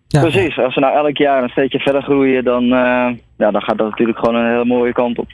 [0.07, 0.21] Ja.
[0.21, 3.77] Precies, als we nou elk jaar een steentje verder groeien, dan, eh, ja, dan gaat
[3.77, 5.27] dat natuurlijk gewoon een hele mooie kant op.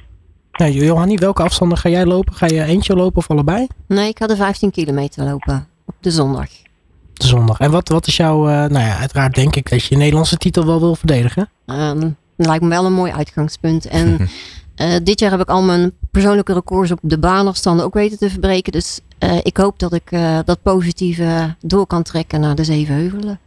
[0.51, 2.34] Ja, Johanny, welke afstanden ga jij lopen?
[2.34, 3.67] Ga je eentje lopen of allebei?
[3.88, 6.47] Nee, ik ga de 15 kilometer lopen op de zondag.
[7.13, 7.60] De zondag.
[7.60, 10.38] En wat, wat is jouw, eh, nou ja, uiteraard denk ik dat je je Nederlandse
[10.38, 11.49] titel wel wil verdedigen.
[11.65, 11.99] Ehm,
[12.38, 13.88] dat lijkt me wel een mooi uitgangspunt.
[13.88, 14.17] En
[14.75, 18.29] eh, dit jaar heb ik al mijn persoonlijke records op de baanafstanden ook weten te
[18.29, 18.71] verbreken.
[18.71, 22.95] Dus eh, ik hoop dat ik eh, dat positieve door kan trekken naar de zeven
[22.95, 23.39] heuvelen.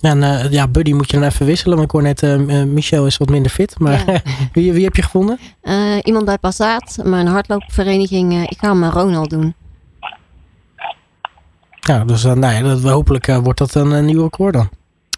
[0.00, 1.76] Ja, en eh, ja, Buddy moet je dan even wisselen.
[1.76, 3.78] Want ik hoor net, eh, eh, Michel is wat minder fit.
[3.78, 4.20] Maar Ja.
[4.52, 5.38] wie, wie heb je gevonden?
[5.60, 9.54] Eh, iemand bij Passaat, mijn hardloopvereniging, eh, ik ga hem met Ronald doen.
[11.80, 14.68] Ja, dus uh, nou ja, dat, hopelijk uh, wordt dat een, een nieuw record dan.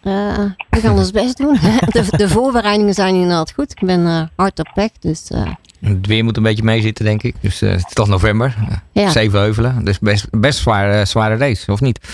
[0.05, 0.39] Uh,
[0.71, 1.59] we gaan ons best doen.
[1.93, 3.71] de, de, voorbereidingen zijn inderdaad goed.
[3.71, 5.29] Ik ben uh, hard op weg, dus...
[5.81, 7.35] Het weer moet een beetje meezitten, denk ik.
[7.41, 8.57] Dus het is toch november.
[8.93, 9.11] Ja.
[9.11, 9.85] Zeven heuvelen.
[9.85, 12.09] Dus best, best zware, zware race, of niet?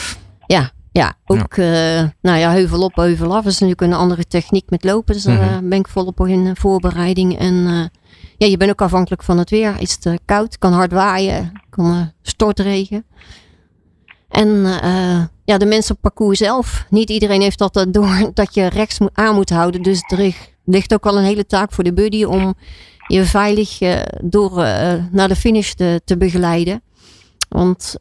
[0.47, 2.15] Ja, ja, ook ja.
[2.21, 3.47] nou ja, heuvel op, heuvel af.
[3.47, 5.15] Is natuurlijk een andere techniek met lopen.
[5.15, 5.69] Dus daar mm -hmm.
[5.69, 7.39] ben ik volop in voorbereiding.
[7.39, 7.55] En
[8.37, 9.75] ja, je bent ook afhankelijk van het weer.
[9.79, 13.05] Is het koud, kan hard waaien, kan stortregen.
[14.29, 14.49] En
[15.45, 16.87] ja, de mensen op parcours zelf.
[16.91, 19.83] Niet iedereen heeft dat door dat je rechts aan moet houden.
[19.83, 22.55] Dus er ligt ook wel een hele taak voor de buddy om
[23.07, 23.79] je veilig
[24.23, 24.53] door
[25.11, 26.83] naar de finish te, te begeleiden.
[27.49, 27.95] Want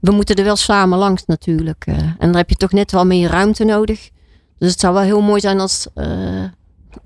[0.00, 1.84] we moeten er wel samen langs natuurlijk.
[1.86, 4.10] en dan heb je toch net wel meer ruimte nodig.
[4.58, 5.86] Dus het zou wel heel mooi zijn als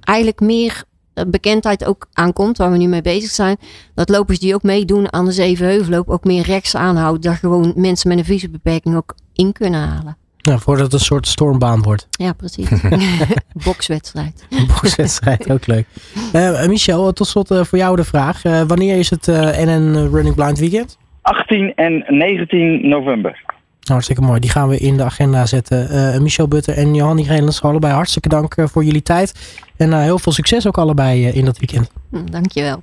[0.00, 0.84] eigenlijk meer
[1.26, 3.56] bekendheid ook aankomt, waar we nu mee bezig zijn.
[3.94, 7.20] Dat lopers die ook meedoen aan de Zevenheuvelloop ook meer rechts aanhouden.
[7.20, 10.16] Dat gewoon mensen met een visiebeperking ook in kunnen halen.
[10.36, 12.06] Ja, voordat het een soort stormbaan wordt.
[12.10, 12.68] Ja, precies.
[13.64, 14.44] Bokswedstrijd.
[14.66, 15.86] Bokswedstrijd, ook leuk.
[16.32, 18.44] Uh, Michel, tot slot uh, voor jou de vraag.
[18.44, 20.98] Uh, wanneer is het NN Running Blind Weekend?
[21.22, 23.58] 18 en 19 november.
[23.80, 24.40] Hartstikke mooi.
[24.40, 25.94] Die gaan we in de agenda zetten.
[26.14, 29.58] Uh, Michel Butter en Johanny Grelens, allebei hartstikke dank uh, voor jullie tijd.
[29.76, 31.90] En uh, heel veel succes ook allebei in dat weekend.
[32.10, 32.80] Hm, dankjewel.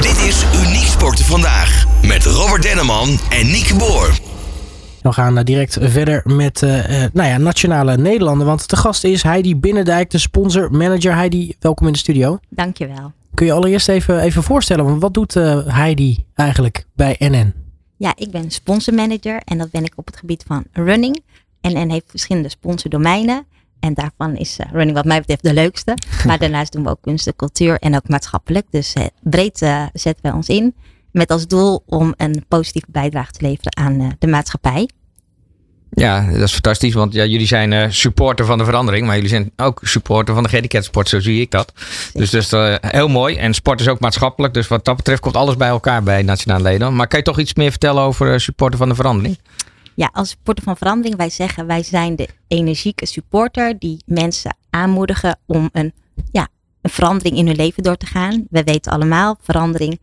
[0.00, 1.86] Dit is Uniek Sporten Vandaag.
[2.06, 4.18] Met Robert Denneman en Nieke Boer.
[5.02, 6.60] We gaan direct verder met
[7.12, 8.46] nou ja, Nationale Nederlanden.
[8.46, 11.14] Want de gast is Heidi Binnendijk, de sponsor manager.
[11.14, 12.38] Heidi, welkom in de studio.
[12.48, 13.12] Dankjewel.
[13.34, 15.34] Kun je allereerst even, even voorstellen, want wat doet
[15.66, 17.67] Heidi eigenlijk bij NN?
[17.98, 21.22] Ja, ik ben sponsormanager en dat ben ik op het gebied van running.
[21.60, 23.46] NN heeft verschillende sponsordomeinen.
[23.80, 25.94] En daarvan is uh, running wat mij betreft de leukste.
[26.26, 28.66] Maar daarnaast doen we ook kunst en cultuur en ook maatschappelijk.
[28.70, 30.74] Dus uh, breed uh, zetten wij ons in.
[31.10, 34.88] Met als doel om een positieve bijdrage te leveren aan de maatschappij.
[35.90, 36.94] Ja, dat is fantastisch.
[36.94, 39.06] Want ja, jullie zijn uh, supporter van de verandering.
[39.06, 41.08] Maar jullie zijn ook supporter van de gehandicapt sport.
[41.08, 41.72] Zo zie ik dat.
[42.12, 43.36] Dus dat is uh, heel mooi.
[43.36, 44.54] En sport is ook maatschappelijk.
[44.54, 46.96] Dus wat dat betreft komt alles bij elkaar bij Nationale Leden.
[46.96, 49.38] Maar kan je toch iets meer vertellen over uh, supporter van de verandering?
[49.94, 51.16] Ja, als supporter van verandering.
[51.16, 53.78] Wij zeggen wij zijn de energieke supporter.
[53.78, 55.92] Die mensen aanmoedigen om een,
[56.30, 56.48] ja,
[56.82, 58.46] een verandering in hun leven door te gaan.
[58.50, 60.00] We weten allemaal, verandering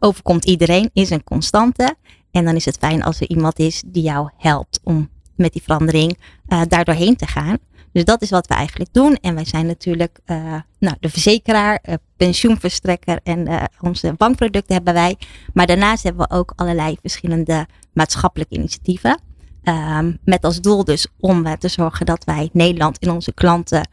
[0.00, 0.90] overkomt iedereen.
[0.92, 1.94] Is een constante.
[2.30, 5.62] En dan is het fijn als er iemand is die jou helpt om met die
[5.62, 6.18] verandering
[6.48, 7.58] uh, daar doorheen te gaan.
[7.92, 9.16] Dus dat is wat we eigenlijk doen.
[9.20, 10.36] En wij zijn natuurlijk uh,
[10.78, 15.16] nou, de verzekeraar, uh, pensioenverstrekker en onze bankproducten hebben wij.
[15.52, 19.20] Maar daarnaast hebben we ook allerlei verschillende maatschappelijke initiatieven.
[19.64, 23.88] Um, met als doel dus om te zorgen dat wij Nederland en onze klanten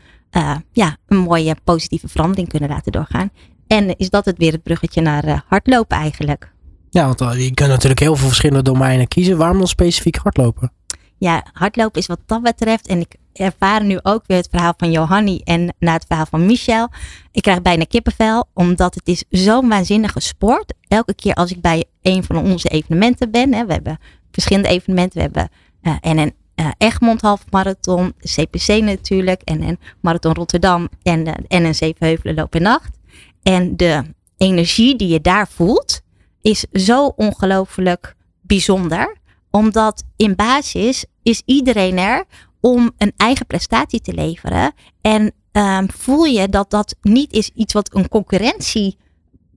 [0.72, 3.30] ja, een mooie positieve verandering kunnen laten doorgaan.
[3.68, 6.52] En is dat het weer het bruggetje naar hardlopen eigenlijk.
[6.90, 9.38] Ja, want je kunt natuurlijk heel veel verschillende domeinen kiezen.
[9.38, 10.72] Waarom dan specifiek hardlopen?
[11.24, 12.88] Ja, hardlopen is wat dat betreft.
[12.88, 16.46] En ik ervaar nu ook weer het verhaal van Johanny en na het verhaal van
[16.46, 16.90] Michel.
[17.32, 20.74] Ik krijg bijna kippenvel, omdat het is zo'n waanzinnige sport.
[20.88, 23.54] Elke keer als ik bij een van onze evenementen ben.
[23.54, 24.00] Hè, we hebben
[24.32, 25.18] verschillende evenementen.
[25.18, 25.50] We hebben
[25.82, 29.42] uh, en een uh, Egmond halfmarathon, CPC natuurlijk.
[29.42, 32.98] En een Marathon Rotterdam en, uh, en een Zevenheuvelen loop in nacht.
[33.44, 34.04] En de
[34.38, 36.02] energie die je daar voelt,
[36.42, 39.22] is zo ongelooflijk bijzonder
[39.56, 42.26] omdat in basis is iedereen er
[42.62, 44.74] om een eigen prestatie te leveren.
[45.02, 48.98] En um, voel je dat dat niet is iets wat een concurrentie,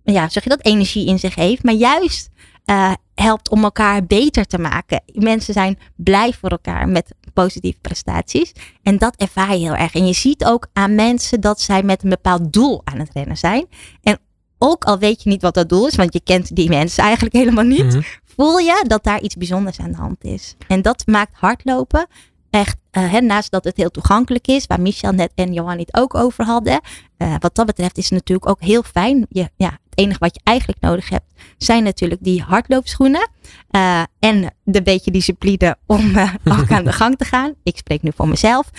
[0.05, 1.62] ja, zeg je dat, energie in zich heeft.
[1.62, 2.29] Maar juist
[2.66, 5.02] uh, helpt om elkaar beter te maken.
[5.12, 8.52] Mensen zijn blij voor elkaar met positieve prestaties.
[8.83, 9.94] En dat ervaar je heel erg.
[9.94, 13.37] En je ziet ook aan mensen dat zij met een bepaald doel aan het rennen
[13.37, 13.66] zijn.
[14.02, 14.18] En
[14.59, 17.35] ook al weet je niet wat dat doel is, want je kent die mensen eigenlijk
[17.35, 18.02] helemaal niet, -hmm.
[18.37, 20.57] Voel je dat daar iets bijzonders aan de hand is.
[20.68, 22.07] En dat maakt hardlopen
[22.51, 25.94] echt, uh, hè, naast dat het heel toegankelijk is, waar Michel net en Johan het
[25.96, 26.81] ook over hadden.
[27.18, 29.27] Uh, wat dat betreft is het natuurlijk ook heel fijn.
[29.29, 33.29] Je, ja, het enige wat je eigenlijk nodig hebt, zijn natuurlijk die hardloopschoenen.
[33.70, 36.18] Uh, en de beetje discipline om
[36.61, 37.55] ook aan de gang te gaan.
[37.62, 38.70] Ik spreek nu voor mezelf.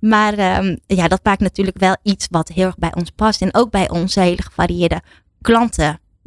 [0.00, 3.42] Maar um, ja, dat maakt natuurlijk wel iets wat heel erg bij ons past.
[3.42, 5.02] En ook bij onze hele gevarieerde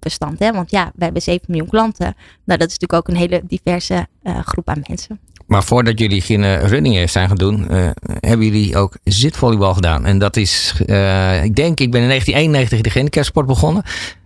[0.04, 0.40] klantenbestand.
[0.40, 0.52] Hè?
[0.52, 2.16] Want ja, we hebben 7 miljoen klanten.
[2.46, 5.20] Nou, dat is natuurlijk ook een hele diverse groep aan mensen.
[5.46, 7.90] Maar voordat jullie geen runningen zijn gaan doen, uh,
[8.20, 10.06] hebben jullie ook zitvolleybal gedaan.
[10.06, 13.84] En dat is, uh, ik denk, ik ben in 1991 in de gehandicapsport begonnen.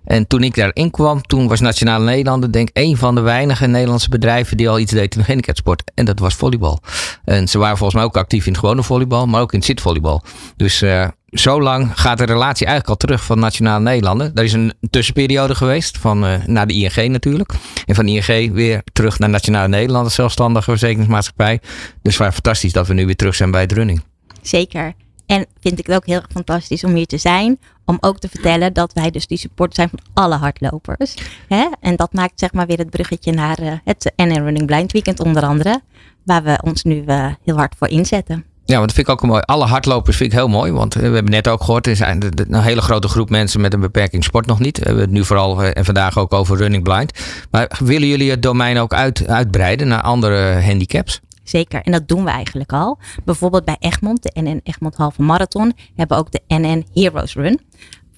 [0.07, 3.67] En toen ik daarin kwam, toen was Nationale Nederlanden, denk ik, een van de weinige
[3.67, 5.91] Nederlandse bedrijven die al iets deed in de gehandicapsport.
[5.93, 6.79] En dat was volleybal.
[7.25, 10.23] En ze waren volgens mij ook actief in gewone volleybal, maar ook in zitvolleybal.
[10.55, 14.31] Dus uh, zo lang gaat de relatie eigenlijk al terug van Nationale Nederlanden.
[14.35, 17.53] Er is een tussenperiode geweest, van, uh, naar de ING natuurlijk.
[17.85, 21.59] En van ING weer terug naar Nationale Nederlanden, zelfstandige verzekeringsmaatschappij.
[22.01, 24.01] Dus waar fantastisch dat we nu weer terug zijn bij het running.
[24.41, 24.93] Zeker.
[25.25, 27.59] En vind ik het ook heel erg fantastisch om hier te zijn.
[27.89, 31.15] Om ook te vertellen dat wij dus die support zijn van alle hardlopers.
[31.47, 31.65] Hè?
[31.79, 35.19] En dat maakt zeg maar weer het bruggetje naar uh, het NN Running Blind Weekend
[35.19, 35.81] onder andere.
[36.23, 38.45] Waar we ons nu uh, heel hard voor inzetten.
[38.65, 39.41] Ja, want dat vind ik ook mooi.
[39.41, 40.71] Alle hardlopers vind ik heel mooi.
[40.71, 43.79] Want we hebben net ook gehoord, er zijn een hele grote groep mensen met een
[43.79, 44.77] beperking sport nog niet.
[44.77, 47.11] We hebben het nu vooral en vandaag ook over running blind.
[47.51, 51.21] Maar willen jullie het domein ook uit, uitbreiden naar andere handicaps?
[51.49, 52.99] Zeker, en dat doen we eigenlijk al.
[53.25, 57.59] Bijvoorbeeld bij Egmond, de NN Egmond Halve Marathon, hebben we ook de NN Heroes Run.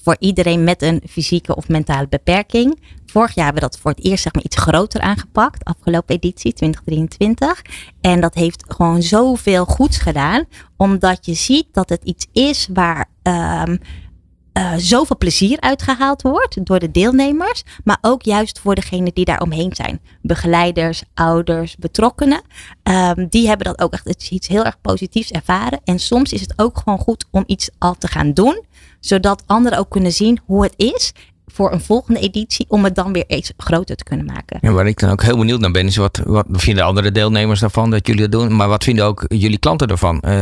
[0.02, 2.80] Voor iedereen met een fysieke of mentale beperking.
[3.06, 5.64] Vorig jaar hebben we dat voor het eerst zeg maar, iets groter aangepakt.
[5.64, 7.62] Afgelopen editie 2023.
[8.02, 10.46] En dat heeft gewoon zoveel goeds gedaan.
[10.78, 13.80] Omdat je ziet dat het iets is waar um,
[14.60, 19.42] uh, zoveel plezier uitgehaald wordt door de deelnemers, maar ook juist voor degenen die daar
[19.42, 20.02] omheen zijn.
[20.22, 22.42] Begeleiders, ouders, betrokkenen.
[22.84, 25.80] Um, die hebben dat ook echt iets heel erg positiefs ervaren.
[25.84, 28.64] En soms is het ook gewoon goed om iets al te gaan doen,
[29.00, 31.14] zodat anderen ook kunnen zien hoe het is
[31.60, 34.58] voor een volgende editie om het dan weer iets groter te kunnen maken.
[34.62, 37.60] Ja, waar ik dan ook heel benieuwd naar ben, is wat, wat vinden andere deelnemers
[37.60, 38.56] daarvan dat jullie dat doen?
[38.56, 40.24] Maar wat vinden ook jullie klanten ervan?
[40.28, 40.42] Uh,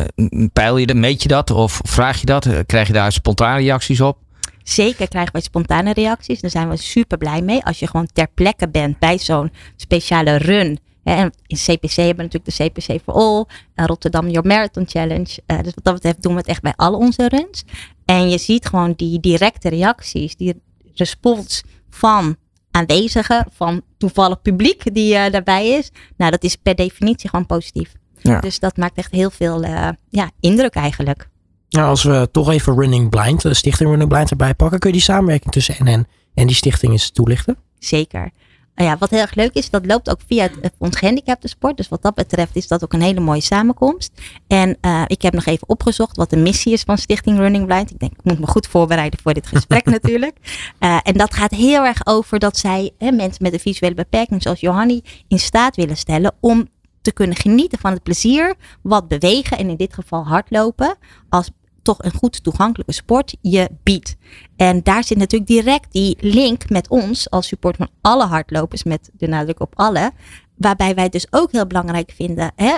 [0.54, 2.46] peil je dat, meet je dat of vraag je dat?
[2.46, 4.18] Uh, krijg je daar spontane reacties op?
[4.64, 6.42] Zeker krijgen wij spontane reacties.
[6.42, 7.64] Daar zijn we super blij mee.
[7.64, 10.80] Als je gewoon ter plekke bent bij zo'n speciale run.
[11.04, 15.40] En in CPC hebben we natuurlijk de CPC for All, Rotterdam Your Marathon Challenge.
[15.48, 17.64] Uh, dus wat dat betreft doen we het echt bij al onze runs.
[18.06, 20.62] En je ziet gewoon die directe reacties, die
[20.98, 22.36] respons van
[22.72, 25.92] aanwezigen, van toevallig publiek die uh, daarbij is.
[26.18, 27.94] Nou, dat is per definitie gewoon positief.
[28.22, 28.40] Ja.
[28.40, 31.30] Dus dat maakt echt heel veel uh, ja, indruk eigenlijk.
[31.70, 34.96] Nou, als we toch even Running Blind, de stichting Running Blind erbij pakken, kun je
[34.96, 37.58] die samenwerking tussen NN en die stichting eens toelichten?
[37.80, 38.32] Zeker.
[38.78, 41.78] Nou ja, wat heel erg leuk is, dat loopt ook via het Fonds Gehandicapten Sport.
[41.78, 44.12] Dus wat dat betreft is dat ook een hele mooie samenkomst.
[44.48, 47.92] En uh, ik heb nog even opgezocht wat de missie is van Stichting Running Blind.
[47.92, 50.38] Ik denk, ik moet me goed voorbereiden voor dit gesprek natuurlijk.
[50.80, 54.42] Uh, en dat gaat heel erg over dat zij hè, mensen met een visuele beperking
[54.42, 56.68] zoals Johanny in staat willen stellen om
[57.02, 60.96] te kunnen genieten van het plezier wat bewegen en in dit geval hardlopen
[61.30, 61.50] als
[61.88, 64.16] toch een goed toegankelijke sport je biedt.
[64.56, 69.10] En daar zit natuurlijk direct die link met ons als support van alle hardlopers met
[69.18, 70.12] de nadruk op alle.
[70.56, 72.52] Waarbij wij dus ook heel belangrijk vinden.
[72.56, 72.76] Hè,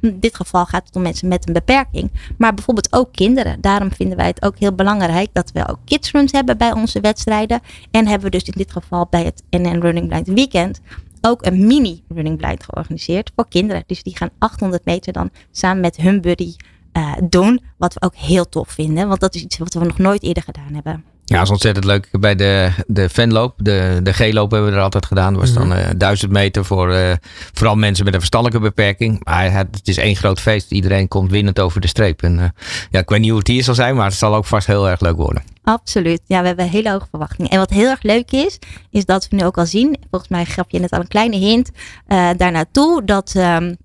[0.00, 2.10] in dit geval gaat het om mensen met een beperking.
[2.38, 3.60] Maar bijvoorbeeld ook kinderen.
[3.60, 7.60] Daarom vinden wij het ook heel belangrijk dat we ook kidsruns hebben bij onze wedstrijden.
[7.90, 10.80] En hebben we dus in dit geval bij het NN Running Blind Weekend
[11.20, 13.84] ook een mini running blind georganiseerd voor kinderen.
[13.86, 16.54] Dus die gaan 800 meter dan samen met hun buddy
[16.92, 17.62] uh, doen.
[17.76, 19.08] Wat we ook heel tof vinden.
[19.08, 21.04] Want dat is iets wat we nog nooit eerder gedaan hebben.
[21.24, 22.08] Ja, dat is ontzettend leuk.
[22.20, 25.32] Bij de, de fanloop, de, de G-loop hebben we er altijd gedaan.
[25.32, 27.12] Dat was dan uh, duizend meter voor uh,
[27.52, 29.24] vooral mensen met een verstandelijke beperking.
[29.24, 30.70] Maar het is één groot feest.
[30.70, 32.22] Iedereen komt winnend over de streep.
[32.22, 32.44] En uh,
[32.90, 34.88] ja, ik weet niet hoe het hier zal zijn, maar het zal ook vast heel
[34.88, 35.42] erg leuk worden.
[35.62, 36.20] Absoluut.
[36.26, 37.50] Ja, we hebben hele hoge verwachtingen.
[37.50, 38.58] En wat heel erg leuk is,
[38.90, 39.96] is dat we nu ook al zien.
[40.10, 41.70] Volgens mij gaf je net al een kleine hint
[42.36, 43.04] daar naartoe.
[43.04, 43.34] Dat...
[43.36, 43.76] Um,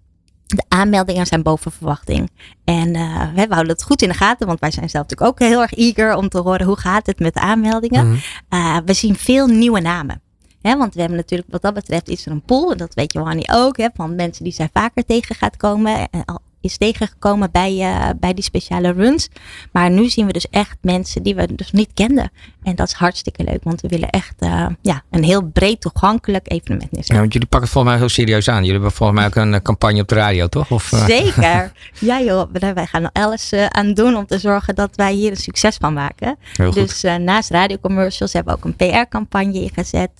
[0.45, 2.29] de aanmeldingen zijn boven verwachting.
[2.63, 5.47] En uh, we houden het goed in de gaten, want wij zijn zelf natuurlijk ook
[5.47, 8.07] heel erg eager om te horen hoe gaat het met de aanmeldingen.
[8.07, 8.17] Mm
[8.49, 10.21] uh, we zien veel nieuwe namen.
[10.61, 13.13] He, want we hebben natuurlijk wat dat betreft is er een pool, en dat weet
[13.13, 16.09] Johanny ook, he, van mensen die zij vaker tegen gaat komen.
[16.09, 19.29] En al is tegengekomen bij, uh, bij die speciale runs.
[19.71, 22.31] Maar nu zien we dus echt mensen die we dus niet kenden.
[22.63, 26.51] En dat is hartstikke leuk, want we willen echt uh, ja, een heel breed toegankelijk
[26.51, 27.15] evenement neerzetten.
[27.15, 28.55] Ja, want jullie pakken het volgens mij heel serieus aan.
[28.55, 30.71] Jullie hebben volgens mij ook een campagne op de radio, toch?
[30.71, 30.91] Of.
[31.07, 31.71] Zeker.
[31.99, 35.75] Ja joh, wij gaan alles aan doen om te zorgen dat wij hier een succes
[35.75, 36.37] van maken.
[36.73, 40.11] Dus naast radiocommercials hebben we ook een PR-campagne ingezet.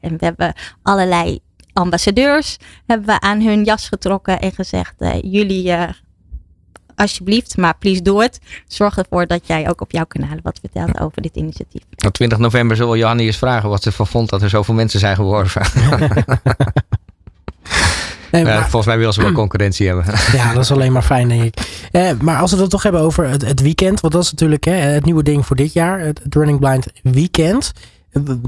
[0.00, 1.40] en we hebben allerlei
[1.76, 5.88] ambassadeurs hebben we aan hun jas getrokken en gezegd: uh, jullie uh,
[6.94, 8.40] alsjeblieft, maar please doe het.
[8.66, 11.82] Zorg ervoor dat jij ook op jouw kanalen wat vertelt over dit initiatief.
[12.06, 14.74] Op 20 november zullen we Johanni eens vragen wat ze ervan vond dat er zoveel
[14.74, 15.62] mensen zijn geworven.
[18.30, 20.04] Nee, volgens mij wil ze wel concurrentie hebben.
[20.32, 21.88] Ja, dat is alleen maar fijn, denk ik.
[21.92, 24.64] Eh, maar als we het toch hebben over het, het weekend, want dat is natuurlijk
[24.64, 27.72] hè, het nieuwe ding voor dit jaar, het, het Running Blind Weekend.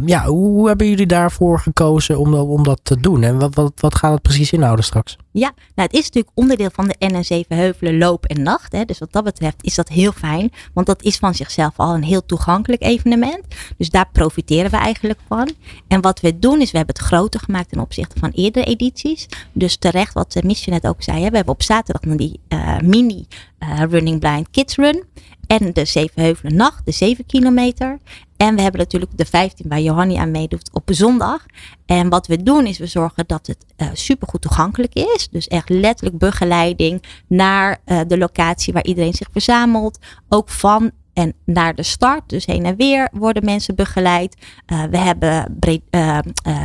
[0.05, 3.23] Ja, hoe hebben jullie daarvoor gekozen om, dat- om dat te doen?
[3.23, 5.17] En wat, wat, wat gaat het precies inhouden straks?
[5.39, 8.73] Ja, nou het is natuurlijk onderdeel van de NN7 Heuvelen Loop en Nacht.
[8.73, 8.85] Hè.
[8.85, 10.53] Dus wat dat betreft is dat heel fijn.
[10.75, 13.45] Want dat is van zichzelf al een heel toegankelijk evenement.
[13.77, 15.51] Dus daar profiteren we eigenlijk van.
[15.89, 19.27] En wat we doen is, we hebben het groter gemaakt ten opzichte van eerdere edities.
[19.53, 21.23] Dus terecht wat uh, Miesje net ook zei.
[21.23, 21.31] Hè.
[21.31, 23.27] We hebben op zaterdag dan die eh, mini
[23.59, 25.05] eh, Running Blind Kids Run.
[25.47, 27.99] En de Zeven Heuvelen Nacht, de 7 kilometer.
[28.37, 31.47] En we hebben natuurlijk de 15 waar Johanni aan meedoet op zondag.
[31.87, 35.28] En wat we doen is we zorgen dat het uh, supergoed toegankelijk is.
[35.31, 39.99] Dus echt letterlijk begeleiding naar uh, de locatie waar iedereen zich verzamelt.
[40.29, 42.29] Ook van en naar de start.
[42.29, 44.37] Dus heen en weer worden mensen begeleid.
[44.67, 45.59] Uh, we hebben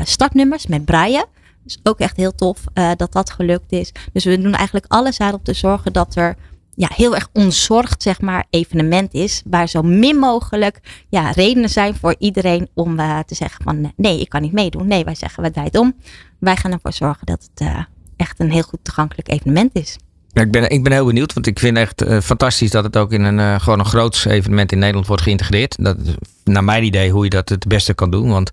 [0.04, 1.26] startnummers met braille.
[1.64, 2.64] Dus ook echt heel tof
[2.96, 3.92] dat dat gelukt is.
[4.14, 6.36] Dus we doen eigenlijk alles aan om te zorgen dat er
[6.76, 9.42] ja, heel erg onzorgd zeg maar, evenement is.
[9.46, 14.30] Waar zo min mogelijk ja, redenen zijn voor iedereen om te zeggen van nee, ik
[14.30, 14.88] kan niet meedoen.
[14.88, 15.96] Nee, wij zeggen we draaien het om.
[16.40, 17.68] Wij gaan ervoor zorgen dat het
[18.18, 19.98] echt een heel goed toegankelijk evenement is.
[20.34, 22.98] Ja, ik, ben, ik ben heel benieuwd, want ik vind echt uh, fantastisch dat het
[22.98, 25.84] ook in een uh, gewoon een groot evenement in Nederland wordt geïntegreerd.
[25.84, 25.98] Dat
[26.44, 28.30] naar mijn idee hoe je dat het beste kan doen.
[28.30, 28.52] Want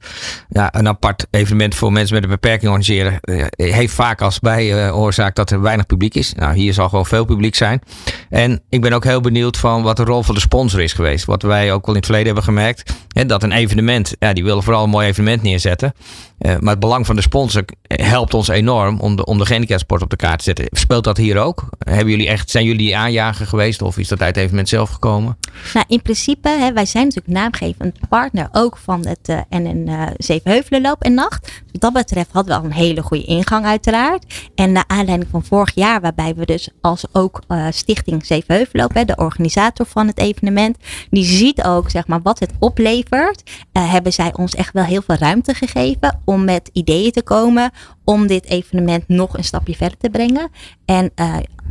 [0.48, 5.34] ja, een apart evenement voor mensen met een beperking organiseren uh, heeft vaak als bijoorzaak
[5.34, 6.34] dat er weinig publiek is.
[6.34, 7.82] Nou, hier zal gewoon veel publiek zijn.
[8.28, 11.24] En ik ben ook heel benieuwd van wat de rol van de sponsor is geweest.
[11.24, 12.92] Wat wij ook al in het verleden hebben gemerkt.
[13.12, 15.92] Hè, dat een evenement, ja, die willen vooral een mooi evenement neerzetten.
[16.38, 20.10] Uh, maar het belang van de sponsor helpt ons enorm om de, om de op
[20.10, 20.66] de kaart te zetten.
[20.70, 21.68] Speelt dat hier ook?
[21.78, 25.38] Hebben jullie echt, zijn jullie aanjager geweest of is dat uit het evenement zelf gekomen?
[25.74, 27.34] Nou, in principe, hè, wij zijn natuurlijk
[27.80, 31.44] naamgevend partner ook van het uh, NN uh, Zevenheuvelenloop en Nacht.
[31.44, 34.50] Dus wat dat betreft hadden we al een hele goede ingang uiteraard.
[34.54, 39.04] En naar aanleiding van vorig jaar, waarbij we dus als ook uh, Stichting Zevenheuvelenloop, hè,
[39.04, 40.76] de organisator van het evenement,
[41.10, 45.16] die ziet ook zeg maar wat het oplevert, hebben zij ons echt wel heel veel
[45.16, 47.70] ruimte gegeven om met ideeën te komen
[48.04, 50.50] om dit evenement nog een stapje verder te brengen.
[50.84, 51.12] En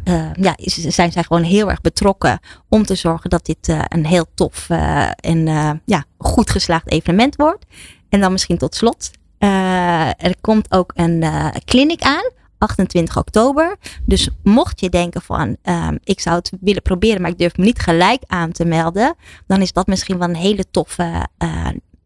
[0.10, 0.56] uh, ja,
[0.90, 4.70] zijn zij gewoon heel erg betrokken om te zorgen dat dit uh, een heel tof
[4.70, 5.46] uh, en
[5.86, 7.66] ja, goed geslaagd evenement wordt.
[8.10, 9.12] En dan misschien tot slot.
[10.18, 11.24] er komt ook een
[11.66, 12.38] clinic aan.
[12.58, 13.78] 28 oktober.
[14.06, 17.64] Dus mocht je denken van um, ik zou het willen proberen, maar ik durf me
[17.64, 19.16] niet gelijk aan te melden,
[19.48, 21.28] dan is dat misschien wel een hele toffe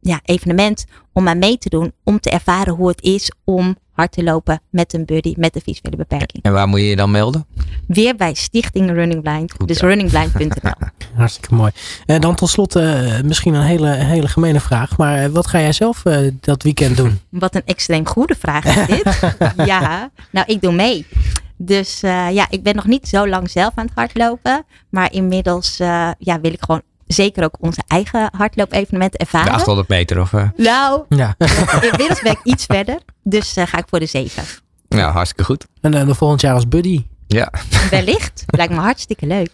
[0.04, 1.94] ja, evenement om aan mee te doen.
[2.04, 5.62] Om te ervaren hoe het is om hard te lopen met een buddy met een
[5.62, 6.44] visuele beperking.
[6.44, 7.46] En waar moet je je dan melden?
[7.88, 9.54] Weer bij Stichting Running Blind.
[9.58, 9.88] Goed, dus ja.
[9.88, 10.74] runningblind.nl.
[11.16, 11.72] Hartstikke mooi.
[12.06, 14.98] En dan tot slot uh, misschien een hele, hele gemene vraag.
[14.98, 17.20] Maar wat ga jij zelf uh, dat weekend doen?
[17.30, 19.36] Wat een extreem goede vraag is dit.
[19.66, 21.06] ja, nou ik doe mee.
[21.58, 24.66] Dus uh, ja, ik ben nog niet zo lang zelf aan het hardlopen.
[24.90, 29.52] Maar inmiddels ja, wil ik gewoon zeker ook onze eigen hardloop-evenement ervaren.
[29.52, 30.32] De 800 meter of?
[30.32, 30.50] Uh...
[30.56, 31.36] Nou, ja.
[31.92, 33.00] inmiddels ben ik iets verder.
[33.24, 34.44] Dus uh, ga ik voor de 7.
[34.88, 35.66] Ja, hartstikke goed.
[35.82, 37.06] En uh, volgend jaar als buddy.
[37.28, 37.52] Ja.
[37.90, 38.44] Wellicht.
[38.58, 39.52] Lijkt me hartstikke leuk.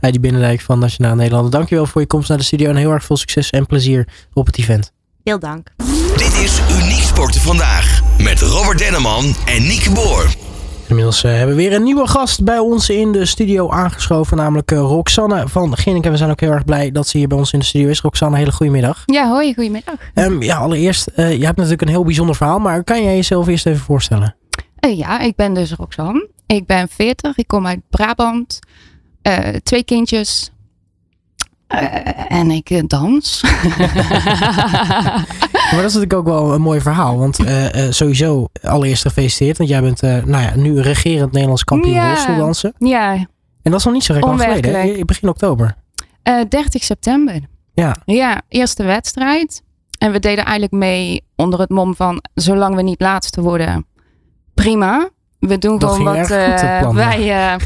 [0.00, 1.52] Hey, die Binnendijk van Nationaal Nederland.
[1.52, 2.68] Dankjewel voor je komst naar de studio.
[2.68, 4.92] En heel erg veel succes en plezier op het event.
[5.24, 5.68] Veel dank.
[6.16, 8.00] Dit is Uniek Sporten Vandaag.
[8.18, 10.49] Met Robert Denneman en Nieke Boer.
[10.90, 14.36] Inmiddels uh, hebben we weer een nieuwe gast bij ons in de studio aangeschoven.
[14.36, 16.04] Namelijk uh, Roxanne van Ginnik.
[16.04, 17.88] En we zijn ook heel erg blij dat ze hier bij ons in de studio
[17.88, 18.00] is.
[18.00, 19.02] Roxanne, hele goede middag.
[19.06, 19.94] Ja, hoi, goedemiddag.
[20.14, 22.58] Um, ja, allereerst, uh, je hebt natuurlijk een heel bijzonder verhaal.
[22.58, 24.36] Maar kan jij jezelf eerst even voorstellen?
[24.80, 26.28] ja, ik ben dus Roxanne.
[26.46, 27.36] Ik ben 40.
[27.36, 28.58] Ik kom uit Brabant.
[29.62, 30.50] twee kindjes.
[32.28, 33.40] en ik dans.
[35.70, 37.18] Maar dat is natuurlijk ook wel een mooi verhaal.
[37.18, 39.58] Want uh, uh, sowieso allereerst gefeliciteerd.
[39.58, 42.08] Want jij bent uh, nou ja, nu regerend Nederlands kampioen ja.
[42.08, 42.74] rolstoeldansen.
[42.78, 43.12] Ja.
[43.62, 45.06] En dat is nog niet zo gek lang geleden.
[45.06, 45.76] Begin oktober.
[46.48, 47.40] 30 september.
[47.72, 47.96] Ja.
[48.04, 49.62] Ja, eerste wedstrijd.
[49.98, 52.22] En we deden eigenlijk mee onder het mom van...
[52.34, 53.86] zolang we niet laatste worden,
[54.54, 55.08] prima.
[55.38, 57.58] We doen dat gewoon wat goed, wij...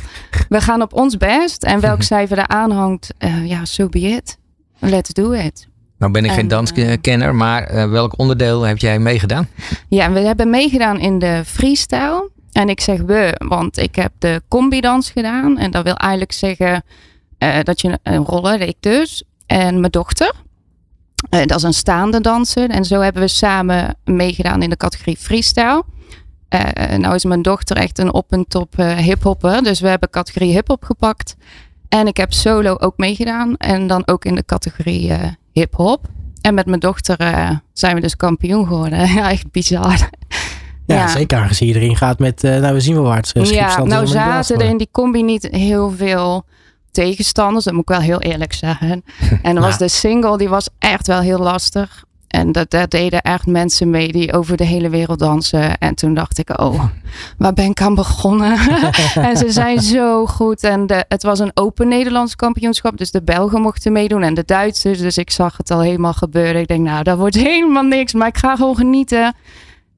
[0.49, 1.64] we gaan op ons best.
[1.64, 3.14] En welk cijfer er aanhangt,
[3.45, 4.38] ja, so be it.
[4.79, 5.69] Let's do it.
[6.05, 9.49] Nou ben ik en, geen danskenner, maar uh, welk onderdeel heb jij meegedaan?
[9.88, 12.31] Ja, we hebben meegedaan in de freestyle.
[12.53, 15.59] En ik zeg we, want ik heb de combi-dans gedaan.
[15.59, 16.85] En dat wil eigenlijk zeggen
[17.39, 20.33] uh, dat je een roller, ik dus, en mijn dochter.
[21.31, 22.70] Uh, dat is een staande danser.
[22.70, 25.85] En zo hebben we samen meegedaan in de categorie freestyle.
[26.97, 29.62] nou is mijn dochter echt een op en top hiphopper.
[29.62, 31.37] Dus we hebben categorie hiphop gepakt.
[31.95, 33.57] En ik heb solo ook meegedaan.
[33.57, 36.07] En dan ook in de categorie eh, hip-hop.
[36.40, 39.09] En met mijn dochter eh, zijn we dus kampioen geworden.
[39.14, 40.11] ja, echt bizar.
[40.86, 43.84] Ja, zeker aangezien je erin gaat met, eh, nou we zien wel waar het Ja,
[43.84, 46.45] nou zaten er in die combi niet heel veel
[46.90, 47.64] tegenstanders.
[47.64, 49.05] Dat moet ik wel heel eerlijk zeggen.
[49.42, 52.05] En dan was de single, die was echt wel heel lastig.
[52.35, 55.78] En dat, daar deden echt mensen mee die over de hele wereld dansen.
[55.78, 56.85] En toen dacht ik, oh,
[57.39, 58.59] waar ben ik aan begonnen?
[59.28, 60.64] en ze zijn zo goed.
[60.64, 62.97] En de, het was een open Nederlands kampioenschap.
[62.97, 64.99] Dus de Belgen mochten meedoen en de Duitsers.
[64.99, 66.61] Dus ik zag het al helemaal gebeuren.
[66.61, 68.12] Ik denk, nou, dat wordt helemaal niks.
[68.12, 69.35] Maar ik ga gewoon genieten.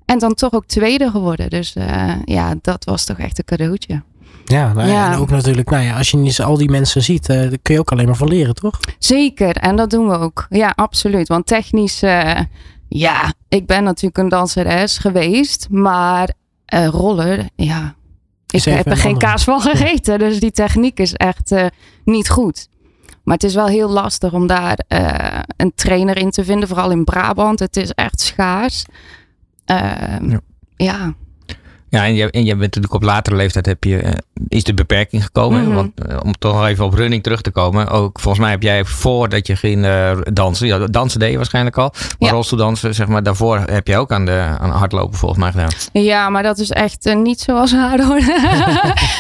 [0.05, 1.51] En dan toch ook tweede geworden.
[1.51, 4.03] Dus uh, ja, dat was toch echt een cadeautje.
[4.45, 7.29] Ja, nou, ja, en ook natuurlijk, nou ja, als je niet al die mensen ziet,
[7.29, 8.81] uh, kun je ook alleen maar van leren, toch?
[8.99, 10.47] Zeker, en dat doen we ook.
[10.49, 11.29] Ja, absoluut.
[11.29, 12.41] Want technisch, uh,
[12.89, 16.31] ja, ik ben natuurlijk een danseres geweest, maar
[16.75, 17.95] uh, rollen, ja,
[18.47, 20.19] ik heb er geen kaas van gegeten.
[20.19, 21.55] Dus die techniek is echt
[22.05, 22.69] niet goed.
[23.25, 24.79] Maar het is wel heel lastig om daar
[25.57, 27.59] een trainer in te vinden, vooral in Brabant.
[27.59, 28.85] Het is echt schaars.
[29.65, 30.41] Ehm, ja.
[30.77, 31.15] ja.
[31.97, 34.11] Ja, en je, en je bent natuurlijk op latere leeftijd heb je, uh,
[34.49, 35.63] is de beperking gekomen.
[35.65, 35.75] Mhm.
[35.75, 37.89] Want uh, om toch even op running terug te komen.
[37.89, 40.67] Ook volgens mij heb jij voordat je ging uh, dansen.
[40.67, 41.93] Ja, dansen deed je waarschijnlijk al.
[41.93, 42.31] Maar Ja.
[42.31, 45.71] rolstoeldansen, zeg maar, daarvoor heb je ook aan, de, aan hardlopen volgens mij gedaan.
[45.93, 48.21] Ja, maar dat is echt eh, niet zoals haar hoor.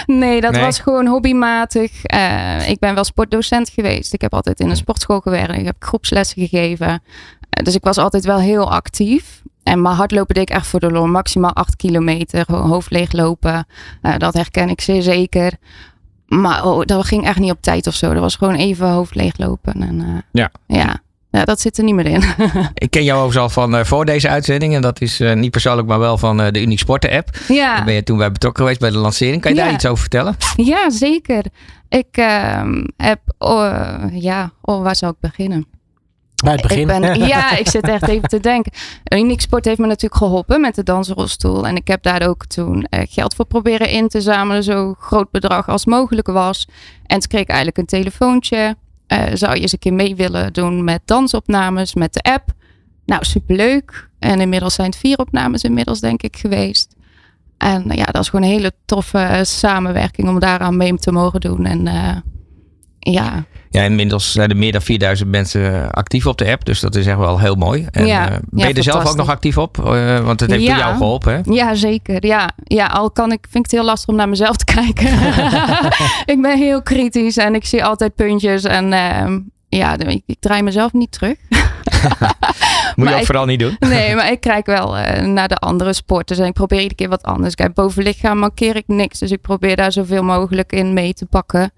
[0.16, 0.61] nee, dat Nee.
[0.62, 2.05] was gewoon hobbymatig.
[2.05, 4.12] Eh, ik ben wel sportdocent geweest.
[4.12, 5.55] Ik heb altijd in een sportschool gewerkt.
[5.59, 6.89] Ik heb groepslessen gegeven.
[7.51, 9.43] Eh, dus ik was altijd wel heel actief.
[9.67, 11.07] En maar hardlopen deed ik echt voor de lol.
[11.07, 12.45] Maximaal 8 kilometer.
[12.45, 13.67] Gewoon hoofd leeg lopen.
[14.03, 15.53] Eh, dat herken ik zeer zeker.
[16.27, 18.12] Maar oh, dat ging echt niet op tijd of zo.
[18.12, 19.83] Dat was gewoon even hoofd leeg lopen.
[19.83, 20.51] En, eh, Ja.
[20.67, 21.01] ja.
[21.31, 22.23] ja, dat zit er niet meer in.
[22.75, 24.75] Ik ken jou overigens al van eh, voor deze uitzending.
[24.75, 27.37] En dat is niet persoonlijk, maar wel van de Unique Sporten app.
[27.49, 27.77] ja.
[27.77, 29.41] Daar ben je toen bij betrokken geweest bij de lancering.
[29.41, 30.37] Kan je daar iets over vertellen?
[30.57, 31.45] Ja, zeker.
[31.89, 35.67] Ik ehm, heb, oh, ja, oh, waar zou ik beginnen?
[36.45, 36.78] Bij het begin.
[36.80, 38.72] Ik ben, ja, ik zit echt even te denken.
[39.14, 41.66] Unique Sport heeft me natuurlijk geholpen met de dansrolstoel.
[41.66, 44.62] En ik heb daar ook toen eh, geld voor proberen in te zamelen.
[44.62, 46.68] Zo groot bedrag als mogelijk was.
[47.07, 48.76] En toen kreeg ik eigenlijk een telefoontje.
[49.07, 52.53] Eh, zou je eens een keer mee willen doen met dansopnames met de app?
[53.07, 54.09] Nou, superleuk.
[54.18, 56.95] En inmiddels zijn het vier opnames inmiddels denk ik geweest.
[57.59, 61.41] En ja, dat is gewoon een hele toffe eh, samenwerking om daaraan mee te mogen
[61.41, 61.66] doen.
[61.66, 62.16] En eh,
[62.99, 66.64] ja, Ja, inmiddels zijn er meer dan 4000 mensen actief op de app.
[66.64, 67.87] Dus dat is echt wel heel mooi.
[67.91, 69.85] En, Ja, eh, ja, ben je er zelf ook nog actief op?
[69.87, 70.79] Eh, want het heeft Ja.
[70.79, 71.41] jou geholpen, hè?
[71.53, 72.27] Ja, zeker.
[72.27, 75.09] Ja, ja al kan ik, vind ik het heel lastig om naar mezelf te kijken.
[76.35, 78.62] ik ben heel kritisch en ik zie altijd puntjes.
[78.64, 79.39] En ehm,
[79.69, 81.37] ja, ik, ik draai mezelf niet terug.
[82.97, 83.77] Moet je ook ik- vooral niet doen.
[83.81, 86.37] Nee, maar ik kijk wel eh, naar de andere sporten.
[86.39, 87.55] En ik probeer iedere keer wat anders.
[87.55, 89.19] Kijk, boven lichaam mankeer ik niks.
[89.19, 91.71] Dus ik probeer daar zoveel mogelijk in mee te pakken.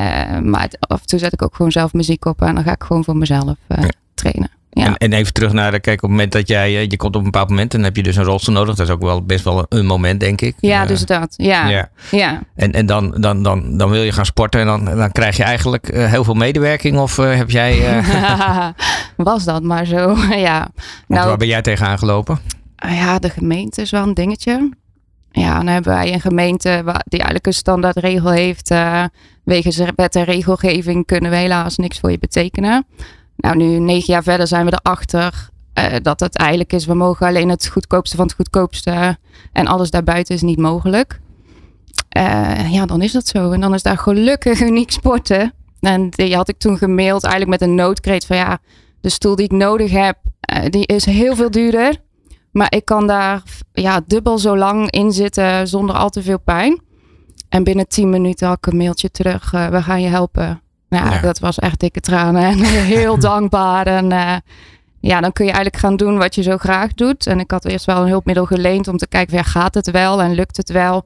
[0.00, 2.42] Eh, maar het- af en toe zet ik ook gewoon zelf muziek op.
[2.42, 3.84] En dan ga ik gewoon voor mezelf eh,
[4.14, 4.50] trainen.
[4.70, 4.84] Ja.
[4.86, 7.14] En, en even terug naar, de- kijk, op het moment dat jij, eh, je komt
[7.14, 8.74] op een bepaald moment en dan heb je dus een rolstoel nodig.
[8.74, 10.54] Dat is ook wel best wel een moment, denk ik.
[10.60, 11.34] ja, Eh, dus dat.
[11.36, 11.88] Ja, ja.
[12.10, 12.40] ja.
[12.56, 15.42] En, en dan, dan, dan, dan wil je gaan sporten en dan, dan krijg je
[15.42, 16.98] eigenlijk eh, heel veel medewerking.
[16.98, 18.68] Of eh, heb jij, eh,
[19.16, 20.16] Was dat maar zo.
[20.48, 20.58] ja.
[20.58, 20.72] want
[21.08, 22.38] Nou, waar ben jij tegenaan gelopen?
[22.76, 24.70] Ah Ja, de gemeente is wel een dingetje.
[25.36, 28.70] Ja, dan hebben wij een gemeente die eigenlijk een standaardregel heeft.
[28.70, 29.04] eh
[29.44, 32.86] wegens wet en regelgeving kunnen we helaas niks voor je betekenen.
[33.36, 37.26] Nou, nu negen jaar verder zijn we erachter eh, dat het eigenlijk is, we mogen
[37.26, 39.18] alleen het goedkoopste van het goedkoopste
[39.52, 41.20] en alles daarbuiten is niet mogelijk.
[42.08, 43.50] Eh, ja, dan is dat zo.
[43.52, 45.52] En dan is daar gelukkig uniek sporten.
[45.80, 48.58] En die had ik toen gemaild eigenlijk met een noodkreet van ja,
[49.00, 50.16] de stoel die ik nodig heb,
[50.68, 52.02] die is heel veel duurder.
[52.54, 53.42] Maar ik kan daar
[53.72, 56.80] ja, dubbel zo lang in zitten zonder al te veel pijn.
[57.48, 59.52] En binnen 10 minuten had ik een mailtje terug.
[59.52, 60.62] eh, we gaan je helpen.
[60.88, 61.20] Nou, Ja.
[61.20, 62.42] dat was echt dikke tranen.
[62.42, 62.58] En
[62.96, 63.86] heel dankbaar.
[63.86, 64.36] En eh,
[65.00, 67.26] ja, dan kun je eigenlijk gaan doen wat je zo graag doet.
[67.26, 70.22] En ik had eerst wel een hulpmiddel geleend om te kijken, ja, gaat het wel
[70.22, 71.04] en lukt het wel?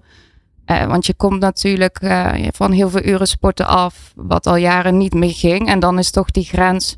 [0.65, 1.99] Eh, want je komt natuurlijk
[2.55, 5.69] van heel veel uren sporten af, wat al jaren niet meer ging.
[5.69, 6.95] En dan is toch die grens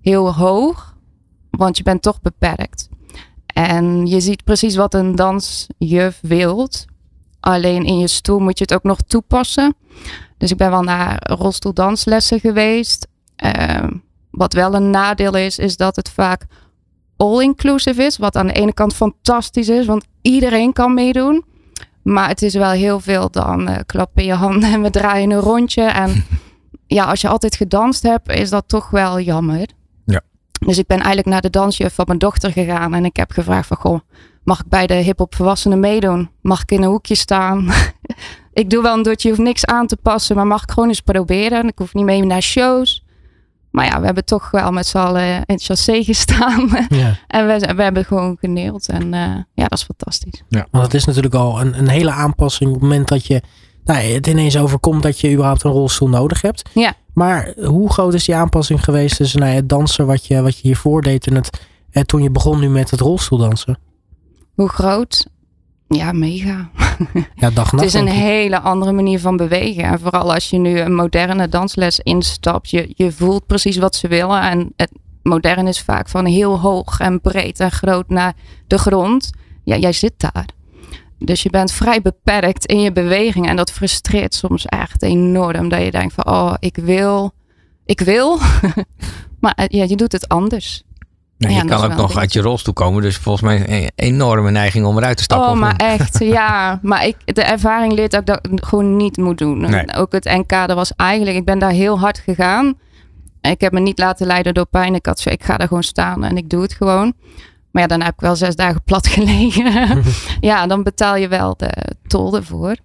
[0.00, 0.96] heel hoog,
[1.50, 2.81] want je bent toch beperkt.
[3.52, 6.84] En je ziet precies wat een dansjuf wilt.
[7.40, 9.74] Alleen in je stoel moet je het ook nog toepassen.
[10.38, 13.06] Dus ik ben wel naar rolstoeldanslessen geweest.
[13.36, 13.90] Ehm,
[14.30, 16.46] wat wel een nadeel is, is dat het vaak
[17.16, 18.18] all-inclusive is.
[18.18, 21.44] Wat aan de ene kant fantastisch is, want iedereen kan meedoen.
[22.02, 25.30] Maar het is wel heel veel dan eh klap in je handen en we draaien
[25.30, 25.82] een rondje.
[25.82, 26.24] En
[26.86, 29.66] ja, als je altijd gedanst hebt, is dat toch wel jammer.
[30.66, 32.94] Dus ik ben eigenlijk naar de dansjuf van mijn dochter gegaan.
[32.94, 34.00] En ik heb gevraagd van, goh,
[34.44, 36.30] mag ik bij de hip-hop volwassenen meedoen?
[36.40, 37.68] Mag ik in een hoekje staan?
[38.52, 40.88] ik doe wel een dutje, je hoeft niks aan te passen, maar mag ik gewoon
[40.88, 41.68] eens proberen.
[41.68, 43.04] Ik hoef niet mee naar shows.
[43.70, 46.68] Maar ja, we hebben toch wel met z'n allen in het chassé gestaan.
[46.88, 47.16] Ja.
[47.26, 48.88] en we, we hebben gewoon geneeld.
[48.88, 49.20] En eh,
[49.54, 50.42] ja, dat is fantastisch.
[50.70, 53.42] Want het is natuurlijk al een, een hele aanpassing op het moment dat je
[53.84, 56.70] nou, het ineens overkomt dat je überhaupt een rolstoel nodig hebt.
[56.74, 56.94] Ja.
[57.14, 60.62] Maar hoe groot is die aanpassing geweest tussen nou, het dansen wat je, wat je
[60.62, 61.60] hiervoor deed en het,
[61.90, 63.78] eh, toen je begon nu met het rolstoeldansen?
[64.54, 65.26] Hoe groot?
[65.88, 66.70] Ja, mega.
[67.34, 69.84] Ja, dag Het is een hele andere manier van bewegen.
[69.84, 74.08] En vooral als je nu een moderne dansles instapt, je, je voelt precies wat ze
[74.08, 74.40] willen.
[74.40, 74.90] En het
[75.22, 78.34] modern is vaak van heel hoog en breed en groot naar
[78.66, 79.30] de grond.
[79.64, 80.46] Ja, jij zit daar.
[81.24, 83.48] Dus je bent vrij beperkt in je beweging.
[83.48, 85.68] En dat frustreert soms echt enorm.
[85.68, 87.32] Dat je denkt van, oh, ik wil,
[87.84, 88.38] ik wil.
[89.40, 90.82] maar eh, ja, je doet het anders.
[91.38, 93.02] Nou, Ja, je kan ook nog uit je rolstoel komen.
[93.02, 95.50] Dus volgens mij een enorme neiging om eruit te stappen.
[95.50, 96.78] Oh, maar echt, ja.
[96.82, 99.60] Maar ik, de ervaring leert dat ik dat gewoon niet moet doen.
[99.60, 99.94] Nee.
[99.94, 102.74] Ook het NK, dat was eigenlijk, ik ben daar heel hard gegaan.
[103.40, 104.94] Ik heb me niet laten leiden door pijn.
[104.94, 107.14] Ik had zo, ik ga daar gewoon staan en ik doe het gewoon.
[107.72, 110.02] Maar ja, daarna heb ik wel zes dagen plat gelegen.
[110.40, 111.72] ja, dan betaal je wel de
[112.06, 112.76] tol ervoor.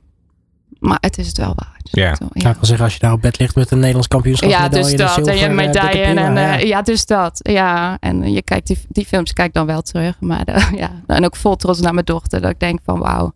[0.80, 1.90] Maar het is het wel waard.
[1.92, 2.16] Ja.
[2.16, 4.50] Zo, Ja, ik wil zeggen, als je daar op bed ligt met een Nederlands kampioenschap.
[4.50, 5.18] ja, dus de dat.
[5.18, 6.02] En je hebt eh, medaille.
[6.02, 6.58] prima, En, ja.
[6.58, 7.40] eh, ja, dus dat.
[7.44, 10.16] Ja, en eh, je kijkt die, die films kijk dan wel terug.
[10.20, 12.42] Maar eh, ja, en ook vol trots naar mijn dochter.
[12.42, 13.34] Dat ik denk van wauw,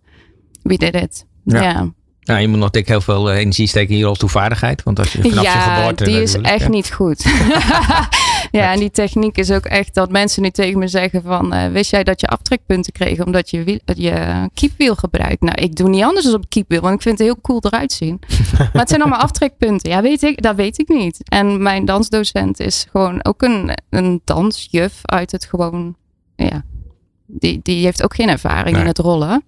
[0.62, 1.26] wie did it?
[1.44, 1.62] Ja.
[1.62, 1.92] Ja,
[2.22, 4.84] Nou, je moet nog dik heel veel eh, energie steken in je rolstoelvaardigheid.
[4.84, 6.04] Want als je vanaf je ja geboorte...
[6.04, 6.70] die is echt ja.
[6.70, 7.24] niet goed.
[8.52, 11.54] ja, en die techniek is ook echt dat mensen nu tegen me zeggen van...
[11.54, 15.42] eh, wist jij dat je aftrekpunten kreeg omdat je, wiel, je kiepwiel gebruikt?
[15.42, 17.92] Nou, ik doe niet anders dan op kiepwiel, want ik vind het heel cool eruit
[17.92, 18.20] zien.
[18.58, 19.90] maar het zijn allemaal aftrekpunten.
[19.92, 21.18] Ja, weet ik, dat weet ik niet.
[21.30, 25.96] En mijn dansdocent is gewoon ook een, een dansjuf uit het gewoon...
[26.36, 26.64] Ja,
[27.26, 28.82] die, die heeft ook geen ervaring Nee.
[28.82, 29.44] in het rollen.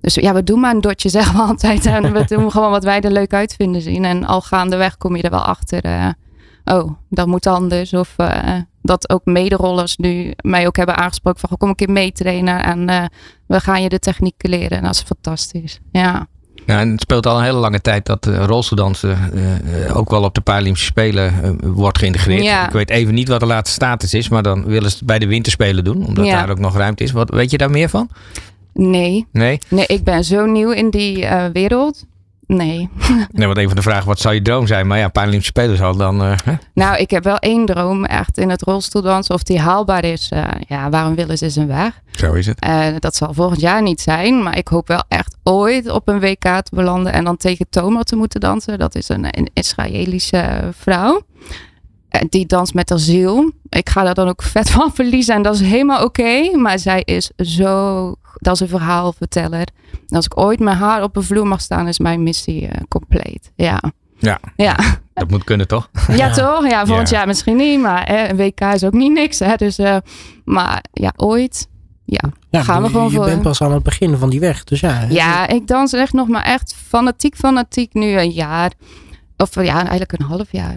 [0.00, 1.86] Dus ja, we doen maar een dotje, zeggen we altijd.
[1.86, 4.04] En we doen gewoon wat wij er leuk uit vinden zien.
[4.04, 5.82] En al gaandeweg kom je er wel achter.
[5.82, 6.08] eh,
[6.72, 7.92] oh, dat moet anders.
[7.92, 11.48] Of eh, dat ook mederollers nu mij ook hebben aangesproken van...
[11.48, 13.04] "Goh, kom een keer meetrainen en eh,
[13.46, 14.78] we gaan je de techniek leren.
[14.78, 15.80] En dat is fantastisch.
[15.92, 16.26] Ja.
[16.66, 19.18] Ja, en het speelt al een hele lange tijd dat uh, rolstoeldansen
[19.94, 22.42] ook wel op de Paralympische Spelen wordt geïntegreerd.
[22.42, 22.66] Ja.
[22.66, 25.18] Ik weet even niet wat de laatste status is, maar dan willen ze het bij
[25.18, 26.32] de winterspelen doen, omdat Ja.
[26.32, 27.10] daar ook nog ruimte is.
[27.12, 28.10] Wat, weet je daar meer van?
[28.74, 29.26] Nee.
[29.32, 29.58] Nee?
[29.68, 32.04] Nee, ik ben zo nieuw in die wereld.
[32.48, 32.88] Nee.
[33.32, 34.86] Nee, want een van de vragen, wat zou je droom zijn?
[34.86, 36.22] Maar ja, Paralympische Spelen zal dan...
[36.22, 36.32] eh?
[36.74, 39.34] Nou, ik heb wel één droom echt in het rolstoeldansen.
[39.34, 40.28] Of die haalbaar is.
[40.30, 42.00] eh, ja, waarom willen ze zijn weg?
[42.10, 42.60] Zo is het.
[42.60, 44.42] Eh, dat zal volgend jaar niet zijn.
[44.42, 47.12] Maar ik hoop wel echt ooit op een WK te belanden.
[47.12, 48.78] En dan tegen Tomer te moeten dansen.
[48.78, 51.22] Dat is een, een Israëlische vrouw.
[52.20, 53.52] Eh, die danst met haar ziel.
[53.68, 55.34] Ik ga daar dan ook vet van verliezen.
[55.34, 56.56] En dat is helemaal oké.
[56.56, 58.14] maar zij is zo...
[58.40, 59.66] Dat is een verhaalverteller.
[60.08, 61.88] En als ik ooit met haar op een vloer mag staan...
[61.88, 63.52] is mijn missie eh, compleet.
[63.56, 63.80] Ja.
[64.18, 64.76] Ja, Ja.
[65.14, 65.90] dat moet kunnen toch?
[66.16, 66.68] Ja, toch?
[66.70, 67.16] Ja, volgend Ja.
[67.16, 69.38] jaar misschien niet, maar hè, een WK is ook niet niks.
[69.38, 69.54] Hè?
[69.56, 69.96] Dus, eh,
[70.44, 71.68] maar ja, ooit.
[72.04, 73.24] Ja, Ja, gaan we je- gewoon je voor.
[73.24, 74.64] bent pas aan het begin van die weg.
[74.64, 78.72] Dus ja, Ja, ik dans echt nog maar echt fanatiek, fanatiek nu een jaar.
[79.36, 80.76] Of ja, eigenlijk een half jaar.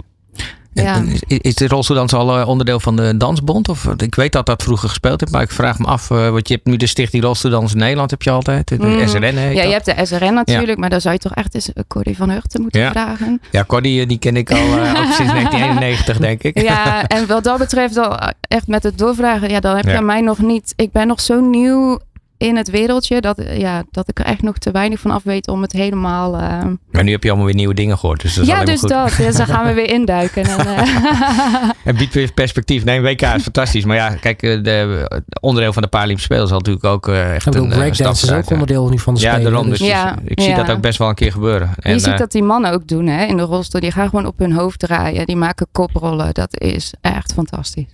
[0.74, 0.95] Ja.
[0.95, 3.69] En Is, is de rolstoeldans al eh, onderdeel van de Dansbond?
[3.69, 6.47] Of, ik weet dat dat vroeger gespeeld heeft, maar ik vraag me af, eh, want
[6.47, 8.67] je hebt nu de Stichting Rolstoeldans in Nederland, heb je altijd.
[8.67, 9.07] De Mm.
[9.07, 11.69] SRN heet Ja, je hebt de SRN natuurlijk, maar daar zou je toch echt eens
[11.88, 12.91] Corrie van Hurten moeten Ja.
[12.91, 13.41] vragen.
[13.51, 16.61] Ja, Cordy, eh, die ken ik al sinds 1991, denk ik.
[16.61, 20.22] Ja, en wat dat betreft, al echt met het doorvragen, ja, dan heb je mij
[20.22, 20.74] nog niet.
[20.76, 21.99] Ik ben nog zo nieuw
[22.42, 25.48] in het wereldje dat, ja, dat ik er echt nog te weinig van af weet
[25.48, 26.36] om het helemaal.
[26.38, 28.66] eh, Maar nu heb je allemaal weer nieuwe dingen gehoord, dus dat is ja, alleen
[28.66, 28.89] maar dus goed.
[28.89, 29.16] dat.
[29.18, 30.44] Ja, dus dan gaan we weer induiken.
[30.44, 30.84] En, eh,
[31.84, 32.84] Het biedt weer perspectief.
[32.84, 33.86] Nee, WK is fantastisch.
[33.86, 35.10] Maar ja, kijk, eh, de,
[35.42, 38.32] onderdeel van de Paralympische Spelen zal natuurlijk ook eh, echt Ik bedoel, een breakdance is
[38.32, 39.70] ook onderdeel nu van de Ja, daarom.
[39.70, 40.56] dus- Dus Ja, ik zie ja.
[40.64, 41.70] dat ook best wel een keer gebeuren.
[41.76, 43.82] je En, ziet eh, dat die mannen ook doen hè, in de rolstoel.
[43.82, 45.26] Die gaan gewoon op hun hoofd draaien.
[45.26, 46.34] Die maken koprollen.
[46.34, 47.86] Dat is echt fantastisch.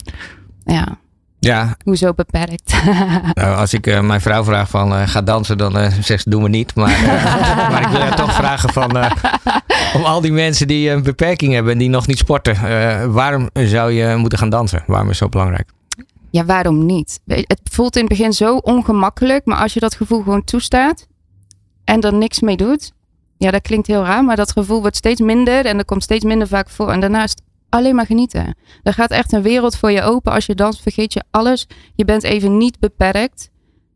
[0.65, 0.97] Ja,
[1.39, 2.73] ja, hoezo beperkt?
[3.33, 6.29] nou, als ik eh, mijn vrouw vraag van eh, ga dansen, dan eh, zegt ze
[6.29, 6.75] doen we niet.
[6.75, 7.01] Maar,
[7.71, 8.97] maar ik wil haar toch vragen van
[9.93, 12.57] om al die mensen die een beperking hebben en die nog niet sporten,
[13.13, 14.83] waarom zou je moeten gaan dansen?
[14.87, 15.69] Waarom is het zo belangrijk?
[16.29, 17.19] Ja, waarom niet?
[17.25, 21.07] Het voelt in het begin zo ongemakkelijk, maar als je dat gevoel gewoon toestaat
[21.83, 22.91] en er niks mee doet,
[23.37, 26.23] ja, dat klinkt heel raar, maar dat gevoel wordt steeds minder en er komt steeds
[26.23, 26.91] minder vaak voor.
[26.91, 28.55] En daarnaast alleen maar genieten.
[28.83, 30.31] Er gaat echt een wereld voor je open.
[30.31, 31.67] Als je danst, vergeet je alles.
[31.95, 33.49] Je bent even niet beperkt.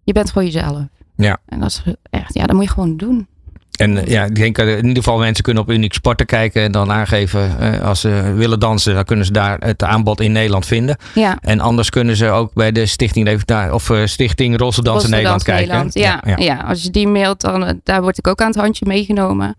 [0.04, 0.80] Je bent gewoon jezelf.
[1.16, 1.38] Ja.
[1.46, 3.28] En dat is echt, ja, dat moet je gewoon doen.
[3.72, 6.62] En eh, ja, ik denk dat in ieder geval mensen kunnen op Unique Sporten kijken
[6.64, 10.32] en dan aangeven eh, als ze willen dansen, dan kunnen ze daar het aanbod in
[10.32, 10.98] Nederland vinden.
[11.16, 11.38] Ja.
[11.42, 15.68] En anders kunnen ze ook bij de Stichting of eh, Stichting Rosse Dansen Nederland kijken.
[15.68, 16.58] Nederland, Ja, ja.
[16.58, 19.56] als je die mailt, dan eh, daar word ik ook aan het handje meegenomen.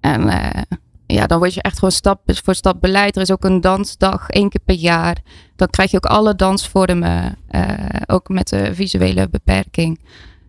[0.00, 0.62] En eh,
[1.06, 3.16] ja, dan word je echt gewoon stap voor stap beleid.
[3.16, 5.16] Er is ook een dansdag één keer per jaar.
[5.56, 7.62] Dan krijg je ook alle dansvormen, eh,
[8.06, 10.00] ook met de visuele beperking.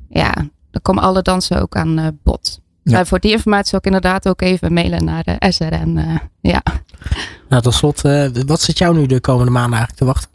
[0.09, 0.33] Ja,
[0.71, 2.59] dan komen alle dansen ook aan eh, bod.
[2.83, 3.05] Ja.
[3.05, 5.97] Voor die informatie zou ik inderdaad ook even mailen naar de SRN.
[5.97, 6.61] eh, ja.
[7.49, 8.01] Nou, tot slot,
[8.45, 10.29] wat zit jou nu de komende maanden eigenlijk te wachten?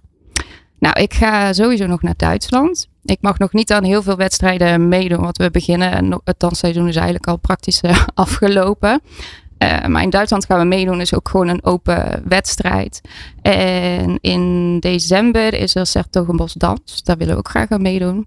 [0.78, 2.88] Nou, ik ga sowieso nog naar Duitsland.
[3.02, 5.92] Ik mag nog niet aan heel veel wedstrijden meedoen, want we beginnen.
[5.92, 7.80] en Het dansseizoen is eigenlijk al praktisch
[8.14, 9.00] afgelopen.
[9.60, 13.00] Eh, maar in Duitsland gaan we meedoen, is ook gewoon een open wedstrijd.
[13.42, 17.02] En in december is er Sertogenbos Dans.
[17.02, 18.26] Daar willen we ook graag aan meedoen.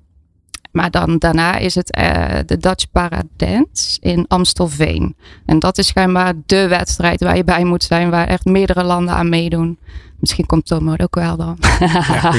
[0.71, 5.15] Maar dan daarna is het eh, de Dutch Paradance in Amstelveen.
[5.45, 9.15] En dat is schijnbaar de wedstrijd waar je bij moet zijn, waar echt meerdere landen
[9.15, 9.77] aan meedoen.
[10.19, 11.57] Misschien komt Tomo ook wel dan.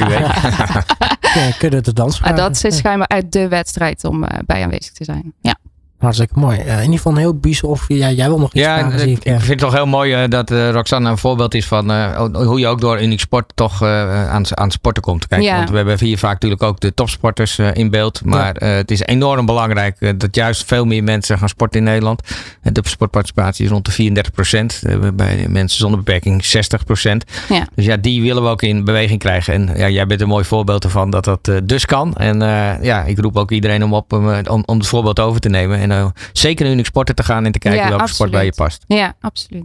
[0.07, 0.27] weet.
[1.35, 4.93] Ja, kunnen de dans Maar dat is schijnbaar uit de wedstrijd om eh, bij aanwezig
[4.93, 5.33] te zijn.
[5.41, 5.54] Ja.
[5.99, 6.57] Hartstikke mooi.
[6.57, 7.77] Eh, in ieder geval een heel bijzonder.
[7.79, 9.23] Of ja, jij wil nog iets Ja, vragen, ik, ik.
[9.25, 9.31] eh.
[9.37, 12.59] vind het toch heel mooi eh, dat eh, Roxanne een voorbeeld is van eh, hoe
[12.59, 15.27] je ook door Unique Sport toch eh, aan, aan sporten komt.
[15.27, 15.57] Kijk, Ja.
[15.57, 18.25] Want we hebben hier vaak natuurlijk ook de topsporters eh, in beeld.
[18.25, 22.21] Maar eh, het is enorm belangrijk dat juist veel meer mensen gaan sporten in Nederland.
[22.61, 24.81] De sportparticipatie is rond de 34 procent.
[25.13, 27.23] bij mensen zonder beperking 60 procent.
[27.49, 27.67] Ja.
[27.75, 29.53] Dus ja, die willen we ook in beweging krijgen.
[29.53, 32.15] En ja, jij bent een mooi voorbeeld ervan dat dat dus kan.
[32.15, 35.39] En eh, ja, ik roep ook iedereen om, op, om, om, om het voorbeeld over
[35.41, 35.79] te nemen.
[35.79, 38.45] En eh, zeker naar Unique Sporten te gaan en te kijken Ja, welke sport bij
[38.45, 38.83] je past.
[38.87, 39.63] Ja, absoluut.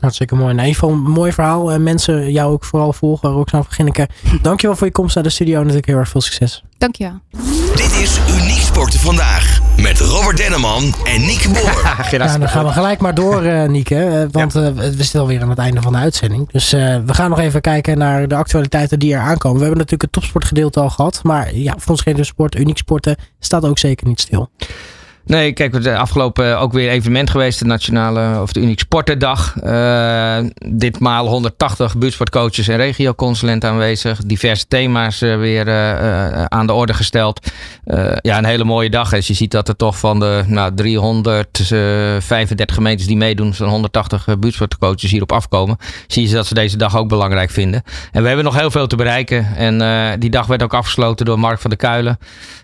[0.00, 0.54] Hartstikke mooi.
[0.54, 1.72] Nou, in ieder geval een mooi verhaal.
[1.72, 3.30] En mensen jou ook vooral volgen.
[3.30, 4.08] Roxanne van Ginneke.
[4.42, 5.54] Dankjewel voor je komst naar de studio.
[5.54, 6.64] En natuurlijk heel erg veel succes.
[6.78, 7.20] Dankjewel.
[7.74, 9.60] Dit is Uniek Sporten Vandaag.
[9.76, 11.94] Met Robert Denneman en Nieke Boer.
[12.10, 14.04] Nou, dan gaan we gelijk maar door, eh Nieke.
[14.04, 16.50] Eh, want eh, we zitten alweer aan het einde van de uitzending.
[16.50, 19.58] Dus eh, we gaan nog even kijken naar de actualiteiten die er aankomen.
[19.58, 21.20] We hebben natuurlijk het topsportgedeelte al gehad.
[21.22, 24.50] Maar ja, voor ons geen sport, uniek sporten, staat ook zeker niet stil.
[25.24, 29.56] Nee, kijk, het is afgelopen ook weer evenement geweest, de Nationale of de Uniek Sportendag.
[29.56, 34.18] Eh, ditmaal 180 buurtsportcoaches en regioconsulenten aanwezig.
[34.18, 37.50] Diverse thema's eh, weer eh, eh, aan de orde gesteld.
[37.84, 39.14] Eh, ja, een hele mooie dag.
[39.14, 44.26] Als je ziet dat er toch van de nou, 335 gemeentes die meedoen, zo'n 180
[44.26, 45.76] eh, buurtsportcoaches hierop afkomen.
[46.06, 47.82] Zie je dat ze deze dag ook belangrijk vinden.
[48.12, 49.56] En we hebben nog heel veel te bereiken.
[49.56, 52.18] En eh, die dag werd ook afgesloten door Mark van der Kuilen.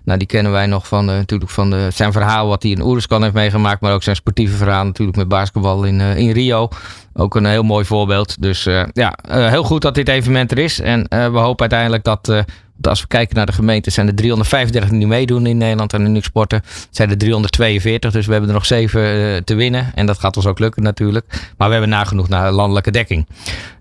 [0.04, 2.82] Nou, die kennen wij nog van, eh, natuurlijk van de, zijn verhaal wat hij in
[2.82, 3.80] Oeruzkan heeft meegemaakt.
[3.80, 6.68] Maar ook zijn sportieve verhaal natuurlijk met basketbal in, eh, in Rio.
[7.14, 8.42] Ook een heel mooi voorbeeld.
[8.42, 10.80] Dus eh, ja, eh, heel goed dat dit evenement er is.
[10.80, 12.44] En we hopen uiteindelijk dat...
[12.82, 16.22] als we kijken naar de gemeenten, zijn er 335 die meedoen in Nederland aan de
[16.22, 16.58] Sporten.
[16.58, 19.92] Het zijn er 342, dus we hebben er nog zeven eh, te winnen.
[19.94, 21.52] En dat gaat ons ook lukken natuurlijk.
[21.56, 23.26] Maar we hebben nagenoeg naar landelijke dekking.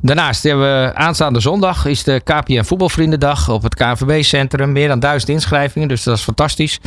[0.02, 4.72] Daarnaast hebben we aanstaande zondag is de KPN Voetbalvriendendag op het KNVB-centrum.
[4.72, 6.80] Meer dan duizend inschrijvingen, dus dat is fantastisch.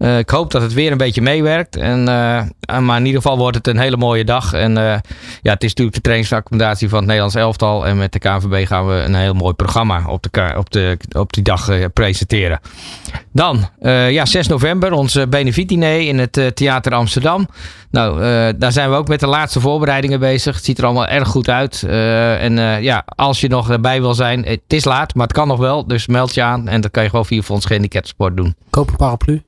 [0.00, 1.76] Eh, ik hoop dat het weer een beetje meewerkt.
[1.76, 4.52] En, eh, maar in ieder geval wordt het een hele mooie dag.
[4.52, 4.98] En eh,
[5.42, 7.86] ja, het is natuurlijk de trainingsaccommodatie van het Nederlands elftal.
[7.86, 11.32] En met de KNVB gaan we een heel mooi programma op, de, op, de, op
[11.32, 12.60] die dag presenteren.
[13.32, 13.68] Dan,
[14.10, 17.48] ja, 6 november, ons benefietdiner in het Theater Amsterdam.
[17.90, 18.20] Nou,
[18.56, 20.54] daar zijn we ook met de laatste voorbereidingen bezig.
[20.54, 21.82] Het ziet er allemaal erg goed uit.
[21.82, 25.58] En ja, als je nog erbij wil zijn, het is laat, maar het kan nog
[25.58, 25.86] wel.
[25.86, 28.54] Dus meld je aan en dat kan je gewoon via Fonds Gehandicaptensport doen.
[28.70, 29.42] Koop een paraplu.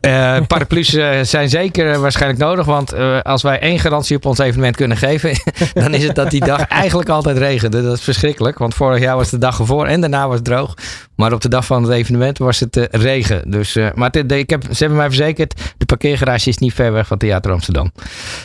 [0.00, 2.66] Eh, paraplu's eh, zijn zeker waarschijnlijk nodig.
[2.66, 5.30] Want eh, als wij één garantie op ons evenement kunnen geven.
[5.74, 7.82] dan is het dat die dag eigenlijk altijd regende.
[7.82, 8.58] Dat is verschrikkelijk.
[8.58, 10.74] Want vorig jaar was de dag ervoor en daarna was het droog.
[11.16, 13.50] Maar op de dag van het evenement was het eh, regen.
[13.50, 15.74] Dus, eh, maar ik heb, ze hebben mij verzekerd.
[15.76, 17.92] De parkeergarage is niet ver weg van Theater Amsterdam.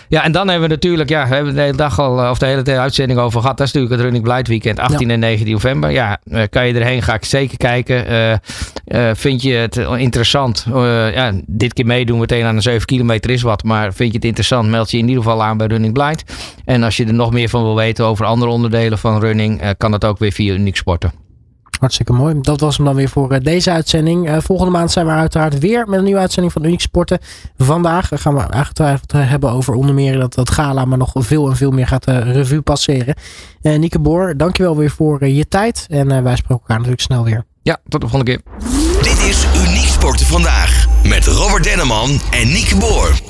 [0.07, 1.09] Ja, en dan hebben we natuurlijk.
[1.09, 2.21] Ja, we hebben de hele dag al.
[2.23, 3.57] eh, Of de hele uitzending over gehad.
[3.57, 4.79] Dat is natuurlijk het Running Blight Weekend.
[4.79, 5.89] 18 en 19 november.
[5.91, 7.01] Ja, kan je erheen?
[7.01, 8.41] Ga ik zeker kijken.
[9.15, 10.65] Vind je het interessant?
[11.13, 13.63] Ja, dit keer meedoen meteen aan een 7 kilometer is wat.
[13.63, 14.69] Maar vind je het interessant?
[14.69, 16.23] Meld je in ieder geval aan bij Running Blind.
[16.65, 19.91] En als je er nog meer van wil weten over andere onderdelen van running, kan
[19.91, 21.28] dat ook weer via Unique Sporten.
[21.79, 22.41] Hartstikke mooi.
[22.41, 24.27] Dat was hem dan weer voor eh, deze uitzending.
[24.27, 27.19] Eh, volgende maand zijn we uiteraard weer met een nieuwe uitzending van Unique Sporten.
[27.57, 31.49] Vandaag gaan we uiteraard eh, hebben over onder meer dat, dat gala, maar nog veel
[31.49, 33.15] en veel meer gaat de revue passeren.
[33.61, 35.85] Eh Nieke Boor, dankjewel weer voor eh, je tijd.
[35.89, 37.45] En eh, wij spreken elkaar natuurlijk snel weer.
[37.61, 38.41] Ja, tot de volgende keer.
[39.01, 40.87] Dit is Uniek Sporten Vandaag.
[41.03, 43.28] Met Robert Denneman en Nieke Boer.